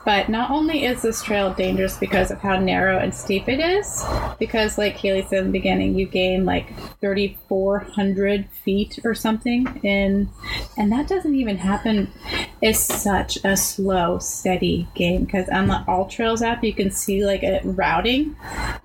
But 0.10 0.28
not 0.28 0.50
only 0.50 0.86
is 0.86 1.04
this 1.04 1.22
trail 1.22 1.54
dangerous 1.54 1.96
because 1.96 2.32
of 2.32 2.40
how 2.40 2.58
narrow 2.58 2.98
and 2.98 3.14
steep 3.14 3.48
it 3.48 3.60
is, 3.60 4.04
because 4.40 4.76
like 4.76 4.96
Haley 4.96 5.22
said 5.22 5.42
in 5.42 5.46
the 5.46 5.52
beginning, 5.52 5.94
you 6.00 6.08
gain 6.08 6.46
like 6.46 6.76
3,400 7.00 8.50
feet 8.50 8.98
or 9.04 9.14
something 9.14 9.68
in, 9.84 10.28
and 10.76 10.92
that 10.92 11.08
doesn't 11.08 11.36
even 11.36 11.58
happen. 11.58 12.12
It's 12.60 12.80
such 12.80 13.38
a 13.44 13.56
slow, 13.56 14.18
steady 14.18 14.88
game 14.96 15.26
because 15.26 15.48
on 15.50 15.68
the 15.68 15.84
All 15.88 16.08
Trails 16.08 16.42
app, 16.42 16.64
you 16.64 16.74
can 16.74 16.90
see 16.90 17.24
like 17.24 17.44
it 17.44 17.62
routing, 17.64 18.36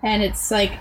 and 0.03 0.23
it's 0.23 0.51
like 0.51 0.73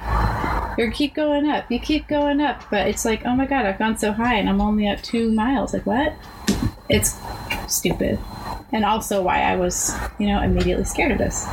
you 0.78 0.92
keep 0.92 1.14
going 1.14 1.50
up, 1.50 1.72
you 1.72 1.80
keep 1.80 2.06
going 2.10 2.42
up, 2.42 2.64
but 2.70 2.86
it's 2.86 3.06
like, 3.06 3.26
oh 3.26 3.34
my 3.34 3.46
god, 3.46 3.66
I've 3.66 3.80
gone 3.80 3.98
so 3.98 4.12
high 4.12 4.36
and 4.36 4.50
I'm 4.50 4.60
only 4.60 4.88
at 4.88 5.06
two 5.06 5.32
miles. 5.32 5.74
Like 5.74 5.86
what? 5.86 6.14
It's 6.90 7.16
stupid 7.70 8.20
and 8.74 8.84
also 8.84 9.22
why 9.22 9.42
I 9.42 9.56
was, 9.56 9.94
you 10.20 10.28
know, 10.28 10.42
immediately 10.42 10.84
scared 10.84 11.12
of 11.12 11.20
this. 11.20 11.46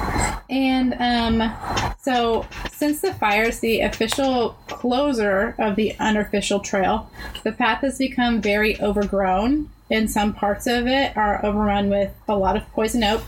And 0.49 0.95
um, 0.99 1.55
so, 2.01 2.47
since 2.73 3.03
the 3.03 3.13
fire 3.15 3.45
is 3.45 3.61
the 3.61 3.83
official 3.83 4.57
closer 4.67 5.55
of 5.59 5.77
the 5.77 5.95
unofficial 6.01 6.61
trail, 6.61 7.11
the 7.45 7.53
path 7.53 7.83
has 7.83 7.99
become 7.99 8.41
very 8.41 8.81
overgrown. 8.81 9.69
And 9.93 10.11
some 10.11 10.33
parts 10.35 10.67
of 10.67 10.87
it 10.87 11.17
are 11.17 11.45
overrun 11.45 11.91
with 11.91 12.13
a 12.29 12.37
lot 12.37 12.57
of 12.57 12.67
poison 12.73 13.05
oak. 13.05 13.23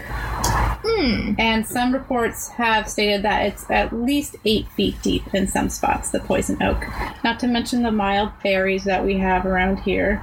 And 0.85 1.67
some 1.67 1.93
reports 1.93 2.49
have 2.49 2.89
stated 2.89 3.23
that 3.23 3.47
it's 3.47 3.71
at 3.71 3.93
least 3.93 4.37
eight 4.45 4.69
feet 4.69 4.97
deep 5.03 5.35
in 5.35 5.49
some 5.49 5.69
spots, 5.69 6.11
the 6.11 6.21
poison 6.21 6.63
oak. 6.63 6.85
Not 7.25 7.41
to 7.41 7.47
mention 7.47 7.83
the 7.83 7.93
mild 7.93 8.31
berries 8.43 8.85
that 8.85 9.05
we 9.05 9.19
have 9.19 9.47
around 9.47 9.81
here. 9.81 10.23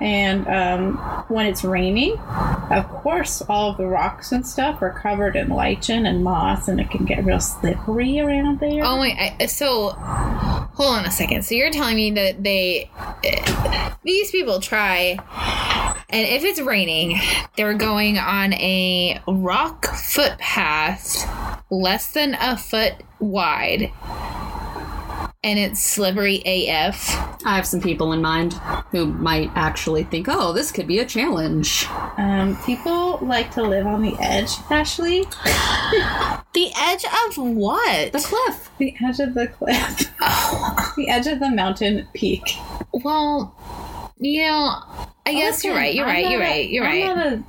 And 0.00 0.46
um, 0.46 0.96
when 1.28 1.46
it's 1.46 1.64
raining, 1.64 2.18
of 2.18 2.88
course, 2.88 3.42
all 3.48 3.70
of 3.70 3.78
the 3.78 3.86
rocks 3.86 4.30
and 4.30 4.46
stuff 4.46 4.80
are 4.82 4.92
covered 4.92 5.34
in 5.34 5.48
lichen 5.48 6.06
and 6.06 6.22
moss, 6.22 6.68
and 6.68 6.80
it 6.80 6.90
can 6.90 7.04
get 7.04 7.24
real 7.24 7.40
slippery 7.40 8.20
around 8.20 8.60
there. 8.60 8.84
Oh 8.84 8.98
my! 8.98 9.34
I, 9.40 9.46
so, 9.46 9.90
hold 9.90 10.94
on 10.94 11.04
a 11.04 11.10
second. 11.10 11.44
So 11.44 11.54
you're 11.54 11.70
telling 11.70 11.96
me 11.96 12.12
that 12.12 12.44
they, 12.44 12.90
these 14.04 14.30
people 14.30 14.60
try, 14.60 15.16
and 16.10 16.26
if 16.26 16.42
it's 16.42 16.60
raining, 16.60 17.20
they're 17.56 17.74
going 17.74 18.16
on 18.18 18.54
a 18.54 19.20
rock 19.26 19.86
footpath 19.86 21.28
less 21.70 22.12
than 22.12 22.34
a 22.40 22.56
foot 22.56 22.94
wide, 23.20 23.92
and 25.44 25.58
it's 25.58 25.84
slippery 25.84 26.42
AF. 26.46 27.10
I 27.44 27.56
have 27.56 27.66
some 27.66 27.82
people 27.82 28.12
in 28.12 28.22
mind 28.22 28.54
who 28.90 29.06
might 29.06 29.50
actually 29.54 30.04
think, 30.04 30.28
oh, 30.30 30.54
this 30.54 30.72
could 30.72 30.86
be 30.86 30.98
a 30.98 31.04
challenge. 31.04 31.86
Um, 32.16 32.56
people 32.64 33.18
like 33.20 33.52
to 33.52 33.62
live 33.62 33.86
on 33.86 34.00
the 34.02 34.16
edge, 34.20 34.52
Ashley. 34.70 35.26
The 36.54 36.72
edge 36.76 37.04
of 37.04 37.36
what? 37.36 38.12
The 38.12 38.18
cliff. 38.18 38.70
The 38.78 38.94
edge 39.04 39.20
of 39.20 39.34
the 39.34 39.46
cliff. 39.46 39.98
the 40.96 41.06
edge 41.08 41.26
of 41.26 41.38
the 41.38 41.50
mountain 41.50 42.08
peak. 42.14 42.42
Well, 42.92 43.54
you 44.18 44.42
know, 44.42 44.82
I 45.28 45.32
guess 45.34 45.62
you're 45.62 45.74
right. 45.74 45.94
You're 45.94 46.06
I'm 46.06 46.14
right. 46.14 46.30
You're 46.30 46.40
a- 46.40 46.44
right. 46.44 46.70
You're 46.70 46.84
I'm 46.86 46.90
right. 47.08 47.16
Not 47.16 47.26
a, 47.26 47.44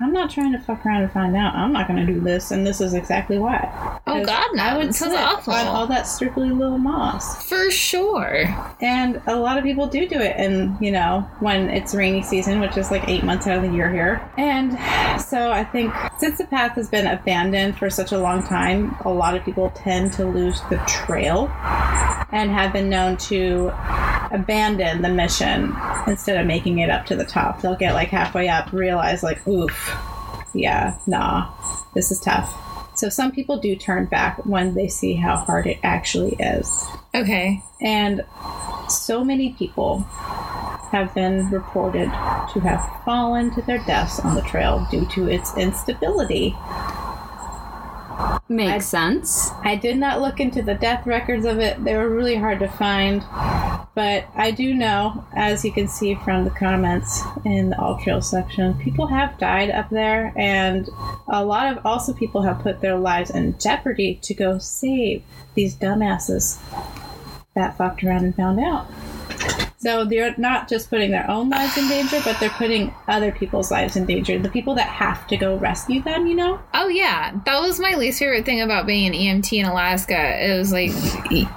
I'm 0.00 0.12
not 0.12 0.30
trying 0.30 0.52
to 0.52 0.58
fuck 0.58 0.84
around 0.84 1.02
and 1.02 1.12
find 1.12 1.34
out. 1.36 1.54
I'm 1.54 1.72
not 1.72 1.88
going 1.88 2.04
to 2.04 2.12
do 2.12 2.20
this, 2.20 2.50
and 2.50 2.66
this 2.66 2.80
is 2.80 2.94
exactly 2.94 3.38
why. 3.38 4.00
Oh 4.06 4.24
God, 4.24 4.50
no. 4.54 4.62
I 4.62 4.76
would 4.76 4.94
sounds 4.94 5.14
awful. 5.14 5.52
on 5.52 5.66
all 5.66 5.86
that 5.88 6.02
strictly 6.06 6.50
little 6.50 6.78
moss, 6.78 7.44
For 7.48 7.70
sure. 7.70 8.44
and 8.80 9.20
a 9.26 9.36
lot 9.36 9.56
of 9.58 9.64
people 9.64 9.86
do 9.86 10.06
do 10.08 10.18
it. 10.20 10.34
And 10.36 10.76
you 10.80 10.90
know, 10.92 11.20
when 11.40 11.70
it's 11.70 11.94
rainy 11.94 12.22
season, 12.22 12.60
which 12.60 12.76
is 12.76 12.90
like 12.90 13.08
eight 13.08 13.24
months 13.24 13.46
out 13.46 13.56
of 13.56 13.62
the 13.70 13.76
year 13.76 13.90
here, 13.90 14.28
and 14.36 14.72
so 15.20 15.50
I 15.50 15.64
think 15.64 15.92
since 16.18 16.38
the 16.38 16.44
path 16.46 16.72
has 16.76 16.88
been 16.88 17.06
abandoned 17.06 17.78
for 17.78 17.88
such 17.90 18.12
a 18.12 18.18
long 18.18 18.42
time, 18.42 18.96
a 19.04 19.10
lot 19.10 19.36
of 19.36 19.44
people 19.44 19.70
tend 19.70 20.12
to 20.14 20.24
lose 20.24 20.60
the 20.70 20.76
trail, 20.86 21.48
and 22.32 22.50
have 22.50 22.72
been 22.72 22.88
known 22.90 23.16
to 23.16 23.70
abandon 24.30 25.02
the 25.02 25.08
mission 25.08 25.74
instead 26.06 26.38
of 26.40 26.46
making 26.46 26.78
it 26.78 26.90
up 26.90 27.06
to 27.06 27.16
the 27.16 27.24
top. 27.24 27.60
They'll 27.60 27.76
get 27.76 27.94
like 27.94 28.08
halfway 28.08 28.48
up, 28.48 28.72
realize 28.72 29.22
like, 29.22 29.46
oof, 29.46 29.96
yeah, 30.54 30.96
nah, 31.06 31.52
this 31.94 32.10
is 32.10 32.20
tough. 32.20 32.60
So 32.96 33.08
some 33.08 33.32
people 33.32 33.58
do 33.58 33.74
turn 33.74 34.06
back 34.06 34.44
when 34.46 34.74
they 34.74 34.88
see 34.88 35.14
how 35.14 35.36
hard 35.36 35.66
it 35.66 35.78
actually 35.82 36.34
is. 36.34 36.86
Okay. 37.14 37.62
And 37.80 38.24
so 38.88 39.24
many 39.24 39.52
people 39.54 40.00
have 40.92 41.12
been 41.12 41.50
reported 41.50 42.06
to 42.06 42.60
have 42.60 42.88
fallen 43.04 43.50
to 43.54 43.62
their 43.62 43.78
deaths 43.84 44.20
on 44.20 44.36
the 44.36 44.42
trail 44.42 44.86
due 44.90 45.04
to 45.06 45.28
its 45.28 45.56
instability. 45.56 46.56
Makes 48.48 48.86
sense. 48.86 49.50
I 49.62 49.76
did 49.76 49.96
not 49.96 50.20
look 50.20 50.38
into 50.38 50.62
the 50.62 50.74
death 50.74 51.06
records 51.06 51.46
of 51.46 51.58
it. 51.58 51.82
They 51.82 51.96
were 51.96 52.08
really 52.08 52.36
hard 52.36 52.58
to 52.60 52.68
find. 52.68 53.24
But 53.94 54.26
I 54.34 54.50
do 54.50 54.74
know, 54.74 55.24
as 55.34 55.64
you 55.64 55.72
can 55.72 55.88
see 55.88 56.14
from 56.16 56.44
the 56.44 56.50
comments 56.50 57.22
in 57.44 57.70
the 57.70 57.80
All 57.80 57.98
Trail 57.98 58.20
section, 58.20 58.74
people 58.74 59.06
have 59.06 59.38
died 59.38 59.70
up 59.70 59.88
there, 59.90 60.32
and 60.36 60.88
a 61.28 61.44
lot 61.44 61.76
of 61.76 61.86
also 61.86 62.12
people 62.12 62.42
have 62.42 62.58
put 62.58 62.80
their 62.80 62.98
lives 62.98 63.30
in 63.30 63.58
jeopardy 63.58 64.18
to 64.22 64.34
go 64.34 64.58
save 64.58 65.22
these 65.54 65.76
dumbasses 65.76 66.58
that 67.54 67.76
fucked 67.76 68.02
around 68.02 68.24
and 68.24 68.34
found 68.34 68.58
out. 68.58 68.86
So 69.78 70.06
they're 70.06 70.34
not 70.38 70.68
just 70.68 70.88
putting 70.88 71.10
their 71.10 71.30
own 71.30 71.50
lives 71.50 71.76
in 71.76 71.88
danger, 71.88 72.18
but 72.24 72.40
they're 72.40 72.48
putting 72.48 72.94
other 73.06 73.30
people's 73.30 73.70
lives 73.70 73.96
in 73.96 74.06
danger. 74.06 74.38
The 74.38 74.48
people 74.48 74.74
that 74.76 74.88
have 74.88 75.26
to 75.26 75.36
go 75.36 75.56
rescue 75.56 76.00
them, 76.00 76.26
you 76.26 76.34
know? 76.34 76.58
Oh 76.72 76.88
yeah, 76.88 77.38
that 77.44 77.60
was 77.60 77.78
my 77.78 77.94
least 77.94 78.18
favorite 78.18 78.46
thing 78.46 78.62
about 78.62 78.86
being 78.86 79.06
an 79.06 79.12
EMT 79.12 79.52
in 79.58 79.66
Alaska. 79.66 80.42
It 80.42 80.56
was 80.56 80.72
like 80.72 80.90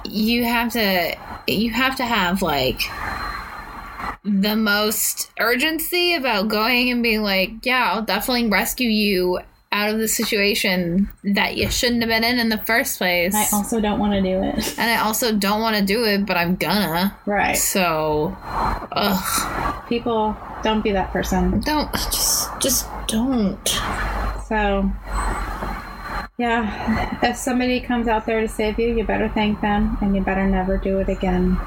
you 0.04 0.44
have 0.44 0.72
to 0.72 1.16
you 1.46 1.72
have 1.72 1.96
to 1.96 2.04
have 2.04 2.42
like 2.42 2.82
the 4.24 4.56
most 4.56 5.30
urgency 5.40 6.14
about 6.14 6.48
going 6.48 6.90
and 6.90 7.02
being 7.02 7.22
like, 7.22 7.50
yeah, 7.64 7.92
I'll 7.92 8.02
definitely 8.02 8.50
rescue 8.50 8.90
you 8.90 9.40
out 9.70 9.90
of 9.90 9.98
the 9.98 10.08
situation 10.08 11.08
that 11.24 11.56
you 11.56 11.70
shouldn't 11.70 12.00
have 12.02 12.08
been 12.08 12.24
in 12.24 12.38
in 12.38 12.48
the 12.48 12.58
first 12.58 12.98
place. 12.98 13.34
I 13.34 13.46
also 13.52 13.80
don't 13.80 13.98
want 13.98 14.14
to 14.14 14.22
do 14.22 14.42
it. 14.42 14.78
and 14.78 14.90
I 14.90 15.04
also 15.04 15.36
don't 15.36 15.60
want 15.60 15.76
to 15.76 15.84
do 15.94 16.04
it, 16.04 16.26
but 16.26 16.36
I'm 16.36 16.56
gonna. 16.56 17.16
Right. 17.26 17.54
So, 17.54 18.36
ugh. 18.92 19.88
people 19.88 20.36
don't 20.62 20.82
be 20.82 20.92
that 20.92 21.12
person. 21.12 21.60
Don't 21.60 21.92
just 21.92 22.60
just 22.60 22.86
don't. 23.06 23.68
So, 24.46 24.90
yeah, 26.38 27.18
if 27.22 27.36
somebody 27.36 27.80
comes 27.80 28.08
out 28.08 28.24
there 28.26 28.40
to 28.40 28.48
save 28.48 28.78
you, 28.78 28.96
you 28.96 29.04
better 29.04 29.28
thank 29.28 29.60
them 29.60 29.98
and 30.00 30.14
you 30.16 30.22
better 30.22 30.46
never 30.46 30.78
do 30.78 30.98
it 31.00 31.08
again. 31.08 31.58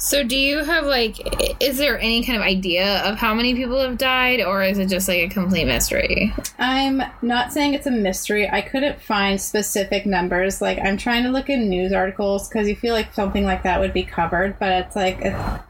So, 0.00 0.24
do 0.24 0.34
you 0.34 0.64
have 0.64 0.86
like, 0.86 1.62
is 1.62 1.76
there 1.76 1.98
any 1.98 2.24
kind 2.24 2.38
of 2.38 2.42
idea 2.42 3.02
of 3.02 3.18
how 3.18 3.34
many 3.34 3.54
people 3.54 3.78
have 3.82 3.98
died, 3.98 4.40
or 4.40 4.62
is 4.62 4.78
it 4.78 4.86
just 4.86 5.06
like 5.06 5.18
a 5.18 5.28
complete 5.28 5.66
mystery? 5.66 6.32
I'm 6.58 7.02
not 7.20 7.52
saying 7.52 7.74
it's 7.74 7.86
a 7.86 7.90
mystery. 7.90 8.48
I 8.48 8.62
couldn't 8.62 9.02
find 9.02 9.38
specific 9.38 10.06
numbers. 10.06 10.62
Like, 10.62 10.78
I'm 10.78 10.96
trying 10.96 11.24
to 11.24 11.28
look 11.28 11.50
in 11.50 11.68
news 11.68 11.92
articles 11.92 12.48
because 12.48 12.66
you 12.66 12.76
feel 12.76 12.94
like 12.94 13.12
something 13.12 13.44
like 13.44 13.62
that 13.64 13.78
would 13.78 13.92
be 13.92 14.02
covered, 14.02 14.58
but 14.58 14.72
it's 14.72 14.96
like, 14.96 15.20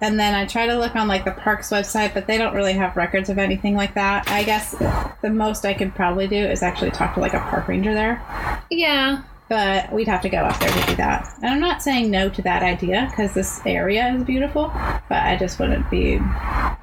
and 0.01 0.21
then 0.21 0.37
I 0.37 0.47
try 0.47 0.67
to 0.67 0.79
look 0.79 0.95
on 0.95 1.09
like 1.09 1.25
the 1.25 1.33
park's 1.33 1.71
website, 1.71 2.15
but 2.15 2.29
they 2.29 2.39
don't 2.39 2.55
really 2.55 2.75
have 2.75 2.97
records 2.97 3.31
of 3.31 3.39
anything 3.39 3.75
like 3.75 3.95
that. 3.95 4.31
I 4.31 4.45
guess 4.45 4.77
the 5.23 5.31
most 5.31 5.65
I 5.65 5.75
could 5.75 5.93
probably 5.97 6.29
do 6.29 6.37
is 6.37 6.63
actually 6.63 6.93
talk 6.93 7.15
to 7.15 7.21
like 7.21 7.35
a 7.35 7.41
park 7.41 7.67
ranger 7.67 7.95
there. 7.95 8.23
Yeah. 8.71 9.25
But 9.51 9.93
we'd 9.93 10.07
have 10.07 10.23
to 10.23 10.29
go 10.29 10.39
up 10.39 10.59
there 10.61 10.71
to 10.71 10.87
do 10.87 10.95
that. 10.95 11.29
And 11.43 11.47
I'm 11.47 11.61
not 11.61 11.83
saying 11.83 12.09
no 12.09 12.31
to 12.31 12.43
that 12.43 12.63
idea 12.63 13.09
because 13.11 13.35
this 13.35 13.61
area 13.67 14.15
is 14.15 14.23
beautiful, 14.23 14.69
but 15.09 15.25
I 15.25 15.37
just 15.37 15.59
wouldn't 15.59 15.91
be 15.91 16.21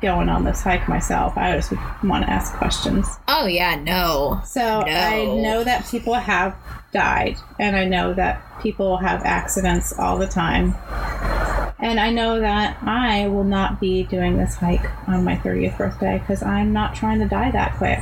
going 0.01 0.27
on 0.27 0.43
this 0.43 0.62
hike 0.62 0.88
myself. 0.89 1.38
I 1.38 1.55
just 1.55 1.71
would 1.71 1.79
want 2.03 2.25
to 2.25 2.29
ask 2.29 2.53
questions. 2.55 3.07
Oh 3.29 3.47
yeah, 3.47 3.75
no. 3.75 4.41
So 4.45 4.81
I 4.86 5.24
know 5.25 5.63
that 5.63 5.88
people 5.89 6.13
have 6.13 6.57
died, 6.91 7.38
and 7.57 7.77
I 7.77 7.86
know 7.86 8.13
that 8.13 8.43
people 8.62 8.97
have 8.97 9.24
accidents 9.24 9.97
all 9.97 10.17
the 10.17 10.27
time. 10.27 10.75
And 11.79 12.01
I 12.01 12.09
know 12.09 12.41
that 12.41 12.79
I 12.81 13.29
will 13.29 13.45
not 13.45 13.79
be 13.79 14.03
doing 14.03 14.36
this 14.36 14.55
hike 14.55 14.86
on 15.07 15.24
my 15.24 15.38
30th 15.38 15.77
birthday 15.77 16.17
because 16.17 16.43
I'm 16.43 16.74
not 16.74 16.95
trying 16.95 17.19
to 17.19 17.27
die 17.27 17.51
that 17.51 17.77
quick. 17.77 18.00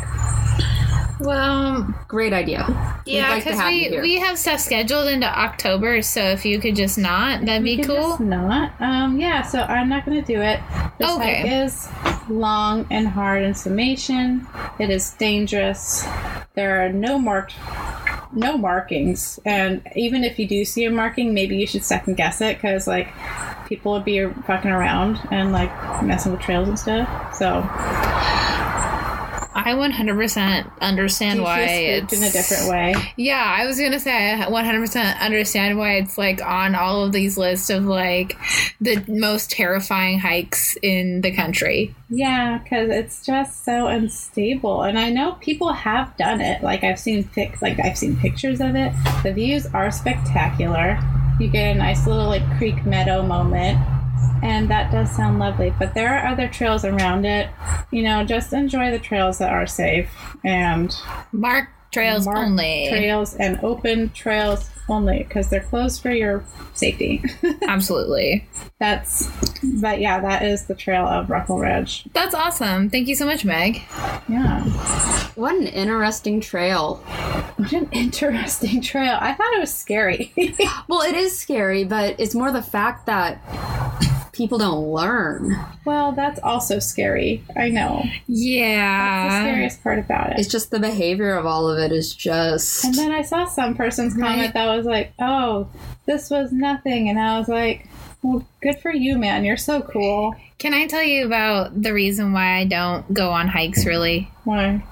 Well, 1.20 1.94
Great 2.08 2.34
idea. 2.34 2.66
Yeah, 3.06 3.36
because 3.36 3.60
you 3.72 3.92
we 3.96 4.02
we 4.02 4.20
have 4.20 4.38
stuff 4.38 4.60
scheduled 4.60 5.08
into 5.08 5.28
October, 5.28 6.02
so 6.02 6.22
if 6.22 6.46
you 6.46 6.60
could 6.60 6.76
just 6.76 6.98
not, 6.98 7.46
that'd 7.46 7.64
be 7.64 7.78
cool. 7.84 7.96
just 7.96 8.20
not. 8.20 8.74
Um, 8.80 9.20
yeah, 9.20 9.42
so 9.42 9.62
I'm 9.62 9.90
not 9.90 10.06
going 10.06 10.24
to 10.24 10.34
do 10.34 10.42
it. 10.42 10.60
This 10.98 11.10
Okay. 11.12 11.42
hike 11.42 11.52
is 11.52 11.88
long 12.30 12.86
and 12.90 13.08
hard 13.08 13.44
in 13.44 13.54
summation. 13.54 14.48
It 14.80 14.90
is 14.90 15.12
dangerous. 15.12 16.06
There 16.54 16.86
are 16.86 16.90
no 16.92 17.18
marked 17.20 17.56
no 18.34 18.58
markings 18.58 19.40
and 19.46 19.82
even 19.96 20.24
if 20.26 20.38
you 20.38 20.46
do 20.46 20.66
see 20.66 20.84
a 20.84 20.92
marking 20.92 21.34
maybe 21.34 21.56
you 21.56 21.66
should 21.66 21.86
second 21.86 22.16
guess 22.18 22.42
it 22.42 22.58
because 22.58 22.86
like 22.86 23.08
people 23.66 23.94
would 23.94 24.04
be 24.04 24.26
fucking 24.46 24.72
around 24.72 25.18
and 25.32 25.54
like 25.54 25.72
messing 26.04 26.34
with 26.34 26.42
trails 26.42 26.68
and 26.68 26.78
stuff 26.78 27.34
so 27.34 27.62
I 29.66 29.74
100% 29.74 30.80
understand 30.80 31.42
why 31.42 31.62
it's 31.62 32.14
in 32.14 32.24
a 32.24 32.32
different 32.32 32.70
way 32.70 32.94
Yeah, 33.18 33.44
I 33.44 33.66
was 33.66 33.80
gonna 33.80 34.00
say 34.00 34.34
I 34.34 34.46
100% 34.46 35.20
understand 35.20 35.78
why 35.78 35.94
it's 35.94 36.18
like 36.18 36.42
on 36.42 36.76
all 36.76 37.04
of 37.04 37.12
these 37.12 37.38
lists 37.38 37.70
of 37.70 37.86
like 37.86 38.38
the 38.80 39.04
most 39.08 39.50
terrifying 39.50 40.20
hikes 40.20 40.78
in 40.82 41.22
the 41.22 41.32
country. 41.32 41.96
Yeah, 42.10 42.60
because 42.60 42.90
it's 42.90 43.26
just 43.26 43.66
so 43.66 43.88
unstable, 43.88 44.84
and 44.84 45.00
I 45.00 45.10
know 45.10 45.34
people 45.42 45.74
have 45.74 46.16
done 46.18 46.42
it. 46.42 46.62
Like 46.62 46.84
I've 46.84 47.00
seen 47.00 47.24
pic, 47.24 47.62
like 47.62 47.80
I've 47.80 47.98
seen 47.98 48.16
pictures 48.18 48.62
of 48.62 48.76
it. 48.76 48.94
The 49.24 49.34
views 49.34 49.66
are 49.68 49.90
spectacular. 49.92 51.00
You 51.40 51.48
get 51.48 51.76
a 51.76 51.80
nice 51.80 52.06
little 52.06 52.28
like 52.28 52.44
creek 52.58 52.86
meadow 52.86 53.24
moment, 53.24 53.80
and 54.44 54.70
that 54.70 54.92
does 54.92 55.10
sound 55.16 55.40
lovely. 55.40 55.74
But 55.78 55.94
there 55.94 56.14
are 56.18 56.28
other 56.28 56.48
trails 56.48 56.86
around 56.86 57.26
it. 57.26 57.50
You 57.92 58.04
know, 58.04 58.24
just 58.24 58.54
enjoy 58.54 58.92
the 58.92 59.00
trails 59.00 59.38
that 59.40 59.52
are 59.52 59.68
safe 59.68 60.10
and 60.44 60.96
Mark 61.32 61.70
trails 61.92 62.26
marked 62.26 62.40
only. 62.40 62.88
trails 62.90 63.36
and 63.36 63.60
open 63.64 64.10
trails 64.10 64.70
only 64.88 65.20
because 65.24 65.50
they're 65.50 65.62
closed 65.62 66.02
for 66.02 66.12
your 66.12 66.44
safety. 66.74 67.24
Absolutely. 67.68 68.48
That's, 68.80 69.28
but 69.64 70.00
yeah, 70.00 70.20
that 70.20 70.44
is 70.44 70.66
the 70.66 70.76
trail 70.76 71.08
of 71.08 71.30
Ruckle 71.30 71.58
Ridge. 71.58 72.04
That's 72.14 72.36
awesome. 72.36 72.90
Thank 72.90 73.08
you 73.08 73.16
so 73.16 73.26
much, 73.26 73.46
Meg. 73.46 73.82
Yeah. 74.28 74.64
What 75.36 75.56
an 75.56 75.68
interesting 75.68 76.40
trail. 76.40 76.98
What 77.56 77.72
an 77.72 77.90
interesting 77.92 78.82
trail. 78.82 79.18
I 79.20 79.34
thought 79.34 79.54
it 79.54 79.60
was 79.60 79.74
scary. 79.74 80.34
Well, 80.88 81.02
it 81.02 81.16
is 81.16 81.36
scary, 81.38 81.84
but 81.84 82.20
it's 82.20 82.36
more 82.36 82.52
the 82.52 82.62
fact 82.62 83.08
that 83.08 83.42
people 84.36 84.58
don't 84.58 84.92
learn. 84.92 85.56
well, 85.86 86.12
that's 86.12 86.40
also 86.44 86.80
scary. 86.80 87.44
I 87.56 87.70
know. 87.70 88.02
That's 88.04 88.20
the 88.28 88.34
Yeah. 88.36 89.42
scariest 89.42 89.82
part 89.84 90.00
about 90.00 90.32
it. 90.32 90.40
It's 90.40 90.48
just 90.50 90.72
the 90.72 90.80
behavior 90.80 91.36
of 91.36 91.46
all 91.46 91.70
of 91.70 91.80
it 91.80 91.92
is 91.92 92.14
just. 92.14 92.84
And 92.86 92.94
then 92.96 93.12
I 93.12 93.22
saw 93.22 93.46
some 93.46 93.76
person's 93.76 94.14
comment 94.14 94.40
Right. 94.42 94.54
that 94.54 94.76
was 94.76 94.86
like, 94.86 95.14
oh, 95.20 95.68
this 96.06 96.30
was 96.30 96.52
nothing. 96.52 97.10
And 97.10 97.18
I 97.20 97.40
was 97.40 97.48
like, 97.48 97.88
well, 98.22 98.44
good 98.62 98.80
for 98.80 98.92
you, 98.94 99.18
man. 99.18 99.46
You're 99.46 99.56
so 99.58 99.82
cool. 99.82 100.36
Can 100.58 100.74
I 100.74 100.88
tell 100.88 101.04
you 101.04 101.26
about 101.26 101.82
the 101.82 101.94
reason 101.94 102.34
why 102.34 102.58
I 102.58 102.66
don't 102.66 103.14
go 103.14 103.30
on 103.32 103.48
hikes 103.48 103.86
really? 103.86 104.30
Why? 104.44 104.84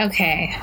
Okay. 0.00 0.54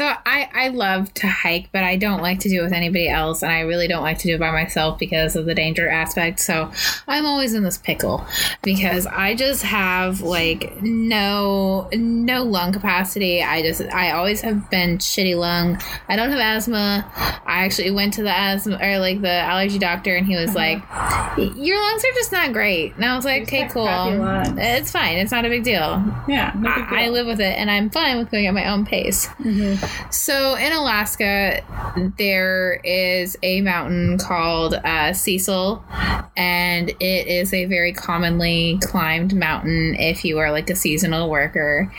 So 0.00 0.06
I, 0.06 0.48
I 0.54 0.68
love 0.68 1.12
to 1.12 1.28
hike, 1.28 1.70
but 1.72 1.84
I 1.84 1.96
don't 1.96 2.22
like 2.22 2.40
to 2.40 2.48
do 2.48 2.60
it 2.60 2.62
with 2.62 2.72
anybody 2.72 3.06
else, 3.06 3.42
and 3.42 3.52
I 3.52 3.60
really 3.60 3.86
don't 3.86 4.02
like 4.02 4.16
to 4.20 4.28
do 4.28 4.36
it 4.36 4.40
by 4.40 4.50
myself 4.50 4.98
because 4.98 5.36
of 5.36 5.44
the 5.44 5.54
danger 5.54 5.90
aspect. 5.90 6.40
So 6.40 6.72
I'm 7.06 7.26
always 7.26 7.52
in 7.52 7.64
this 7.64 7.76
pickle 7.76 8.26
because 8.62 9.04
I 9.04 9.34
just 9.34 9.62
have 9.62 10.22
like 10.22 10.80
no 10.80 11.90
no 11.92 12.44
lung 12.44 12.72
capacity. 12.72 13.42
I 13.42 13.60
just 13.60 13.82
I 13.92 14.12
always 14.12 14.40
have 14.40 14.70
been 14.70 14.96
shitty 14.96 15.36
lung. 15.36 15.78
I 16.08 16.16
don't 16.16 16.30
have 16.30 16.40
asthma. 16.40 17.04
I 17.44 17.66
actually 17.66 17.90
went 17.90 18.14
to 18.14 18.22
the 18.22 18.34
asthma 18.34 18.78
or 18.80 18.98
like 19.00 19.20
the 19.20 19.28
allergy 19.28 19.78
doctor, 19.78 20.16
and 20.16 20.26
he 20.26 20.34
was 20.34 20.54
like, 20.54 20.78
"Your 21.36 21.78
lungs 21.78 22.04
are 22.06 22.14
just 22.14 22.32
not 22.32 22.54
great." 22.54 22.94
And 22.96 23.04
I 23.04 23.16
was 23.16 23.26
like, 23.26 23.42
"Okay, 23.42 23.68
cool. 23.68 23.86
It's 24.56 24.90
fine. 24.90 25.18
It's 25.18 25.30
not 25.30 25.44
a 25.44 25.50
big 25.50 25.62
deal." 25.62 26.02
Yeah. 26.26 26.54
no 26.56 26.74
big 26.74 26.84
I, 26.90 27.04
I 27.04 27.08
live 27.10 27.26
with 27.26 27.40
it 27.40 27.58
and 27.58 27.70
I'm 27.70 27.90
fine 27.90 28.16
with 28.16 28.30
going 28.30 28.46
at 28.46 28.54
my 28.54 28.70
own 28.70 28.86
pace. 28.86 29.28
So 30.10 30.54
in 30.56 30.72
Alaska, 30.72 31.62
there 32.18 32.80
is 32.84 33.36
a 33.42 33.60
mountain 33.60 34.18
called 34.18 34.74
uh, 34.74 35.12
Cecil, 35.12 35.84
and 36.36 36.90
it 36.90 37.26
is 37.26 37.52
a 37.54 37.66
very 37.66 37.92
commonly 37.92 38.78
climbed 38.82 39.34
mountain 39.34 39.94
if 39.98 40.24
you 40.24 40.38
are 40.38 40.50
like 40.50 40.70
a 40.70 40.76
seasonal 40.76 41.30
worker. 41.30 41.92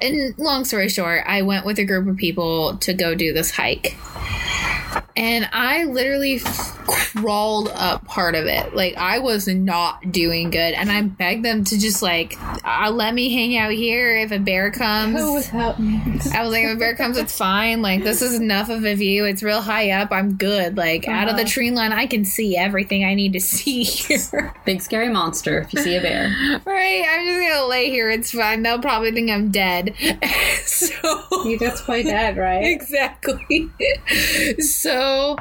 And 0.00 0.36
long 0.38 0.64
story 0.64 0.88
short, 0.88 1.24
I 1.26 1.42
went 1.42 1.64
with 1.64 1.78
a 1.78 1.84
group 1.84 2.08
of 2.08 2.16
people 2.16 2.76
to 2.78 2.92
go 2.92 3.14
do 3.14 3.32
this 3.32 3.50
hike. 3.50 3.96
And 5.16 5.48
I 5.52 5.84
literally 5.84 6.40
crawled 6.86 7.68
up 7.74 8.04
part 8.04 8.34
of 8.34 8.46
it. 8.46 8.74
Like, 8.74 8.96
I 8.96 9.18
was 9.18 9.48
not 9.48 10.12
doing 10.12 10.50
good. 10.50 10.74
And 10.74 10.92
I 10.92 11.02
begged 11.02 11.44
them 11.44 11.64
to 11.64 11.78
just, 11.78 12.02
like, 12.02 12.36
uh, 12.68 12.90
let 12.90 13.14
me 13.14 13.32
hang 13.32 13.56
out 13.56 13.72
here 13.72 14.16
if 14.16 14.30
a 14.32 14.38
bear 14.38 14.70
comes. 14.70 15.16
Go 15.16 15.34
without 15.34 15.80
me. 15.80 16.00
I 16.34 16.42
was 16.42 16.50
like, 16.52 16.64
if 16.64 16.74
a 16.76 16.78
bear 16.78 16.94
comes, 16.96 17.16
it's 17.16 17.36
fine. 17.36 17.82
Like, 17.82 18.04
this 18.04 18.20
is 18.22 18.34
enough 18.34 18.68
of 18.68 18.84
a 18.84 18.94
view. 18.94 19.24
It's 19.24 19.42
real 19.42 19.60
high 19.62 19.90
up. 19.92 20.12
I'm 20.12 20.34
good. 20.34 20.76
Like, 20.76 21.08
out 21.08 21.28
of 21.28 21.36
the 21.36 21.42
Uh-huh. 21.42 21.50
tree 21.50 21.70
line, 21.70 21.92
I 21.92 22.06
can 22.06 22.24
see 22.24 22.56
everything 22.56 23.04
I 23.04 23.14
need 23.14 23.32
to 23.34 23.40
see 23.40 23.82
here. 23.84 24.52
Big 24.64 24.82
scary 24.82 25.08
monster 25.08 25.60
if 25.60 25.72
you 25.72 25.80
see 25.80 25.96
a 25.96 26.00
bear. 26.00 26.28
right? 26.64 27.04
I'm 27.08 27.26
just 27.26 27.40
gonna 27.54 27.66
lay 27.66 27.90
here. 27.90 28.10
It's 28.10 28.30
fine. 28.32 28.62
They'll 28.62 28.78
probably 28.80 29.12
think 29.12 29.30
I'm 29.30 29.50
dead. 29.50 29.94
so. 30.64 31.22
You 31.44 31.58
just 31.58 31.84
play 31.84 32.02
dead, 32.02 32.36
right? 32.36 32.64
Exactly. 32.78 33.70
so 34.60 35.36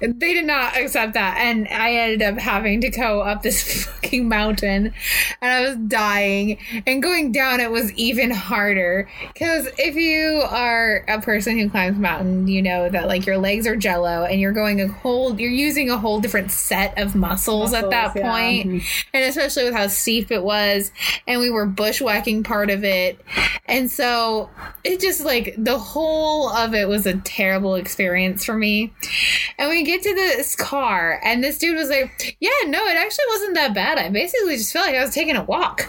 they 0.00 0.34
did 0.34 0.44
not 0.44 0.76
accept 0.76 1.14
that. 1.14 1.38
And 1.38 1.66
I 1.68 1.92
ended 1.92 2.22
up 2.22 2.38
having 2.38 2.80
to 2.82 2.90
go 2.90 3.20
up 3.20 3.42
this 3.42 3.84
fucking 3.86 4.28
mountain. 4.28 4.92
And 5.40 5.52
I 5.52 5.60
was 5.68 5.76
dying. 5.76 6.58
And 6.86 7.02
going 7.02 7.32
down 7.32 7.60
it 7.60 7.70
was 7.70 7.92
even 7.92 8.30
harder. 8.30 9.08
Because 9.32 9.68
if 9.78 9.96
you 9.96 10.42
are 10.48 11.04
a 11.08 11.20
person 11.20 11.58
who 11.58 11.70
climbs 11.70 11.98
mountain, 11.98 12.46
you 12.48 12.62
know 12.62 12.88
that 12.88 13.06
like 13.06 13.26
your 13.26 13.38
legs 13.38 13.66
are 13.66 13.76
jello 13.76 14.24
and 14.24 14.40
you're 14.40 14.52
going 14.52 14.80
a 14.80 14.88
whole 14.88 15.38
you're 15.38 15.50
using 15.50 15.90
a 15.90 15.98
whole 15.98 16.20
different 16.20 16.50
set 16.50 16.96
of 16.98 17.14
muscles, 17.14 17.72
at 17.72 17.90
that 17.90 18.14
yeah. 18.14 18.30
point. 18.30 18.66
Mm-hmm. 18.66 19.08
And 19.14 19.24
especially 19.24 19.64
with 19.64 19.74
how 19.74 19.86
steep 19.88 20.30
it 20.30 20.42
was. 20.42 20.92
And 21.26 21.40
we 21.40 21.50
were 21.50 21.66
bushwhacking 21.66 22.44
part 22.44 22.70
of 22.70 22.84
it. 22.84 23.20
And 23.66 23.90
so 23.90 24.50
it 24.84 25.00
just 25.00 25.24
like 25.24 25.54
the 25.58 25.78
whole 25.78 26.48
of 26.50 26.74
it 26.74 26.88
was 26.88 27.06
a 27.06 27.16
terrible 27.18 27.74
experience 27.74 28.44
for 28.44 28.54
me. 28.54 28.92
And 29.58 29.68
we 29.68 29.82
get 29.84 30.02
to 30.02 30.14
this 30.14 30.56
car, 30.56 31.20
and 31.22 31.42
this 31.42 31.58
dude 31.58 31.76
was 31.76 31.88
like, 31.88 32.36
Yeah, 32.40 32.50
no, 32.66 32.84
it 32.86 32.96
actually 32.96 33.24
wasn't 33.28 33.54
that 33.54 33.74
bad. 33.74 33.98
I 33.98 34.08
basically 34.08 34.56
just 34.56 34.72
felt 34.72 34.86
like 34.86 34.96
I 34.96 35.02
was 35.02 35.14
taking 35.14 35.36
a 35.36 35.44
walk. 35.44 35.88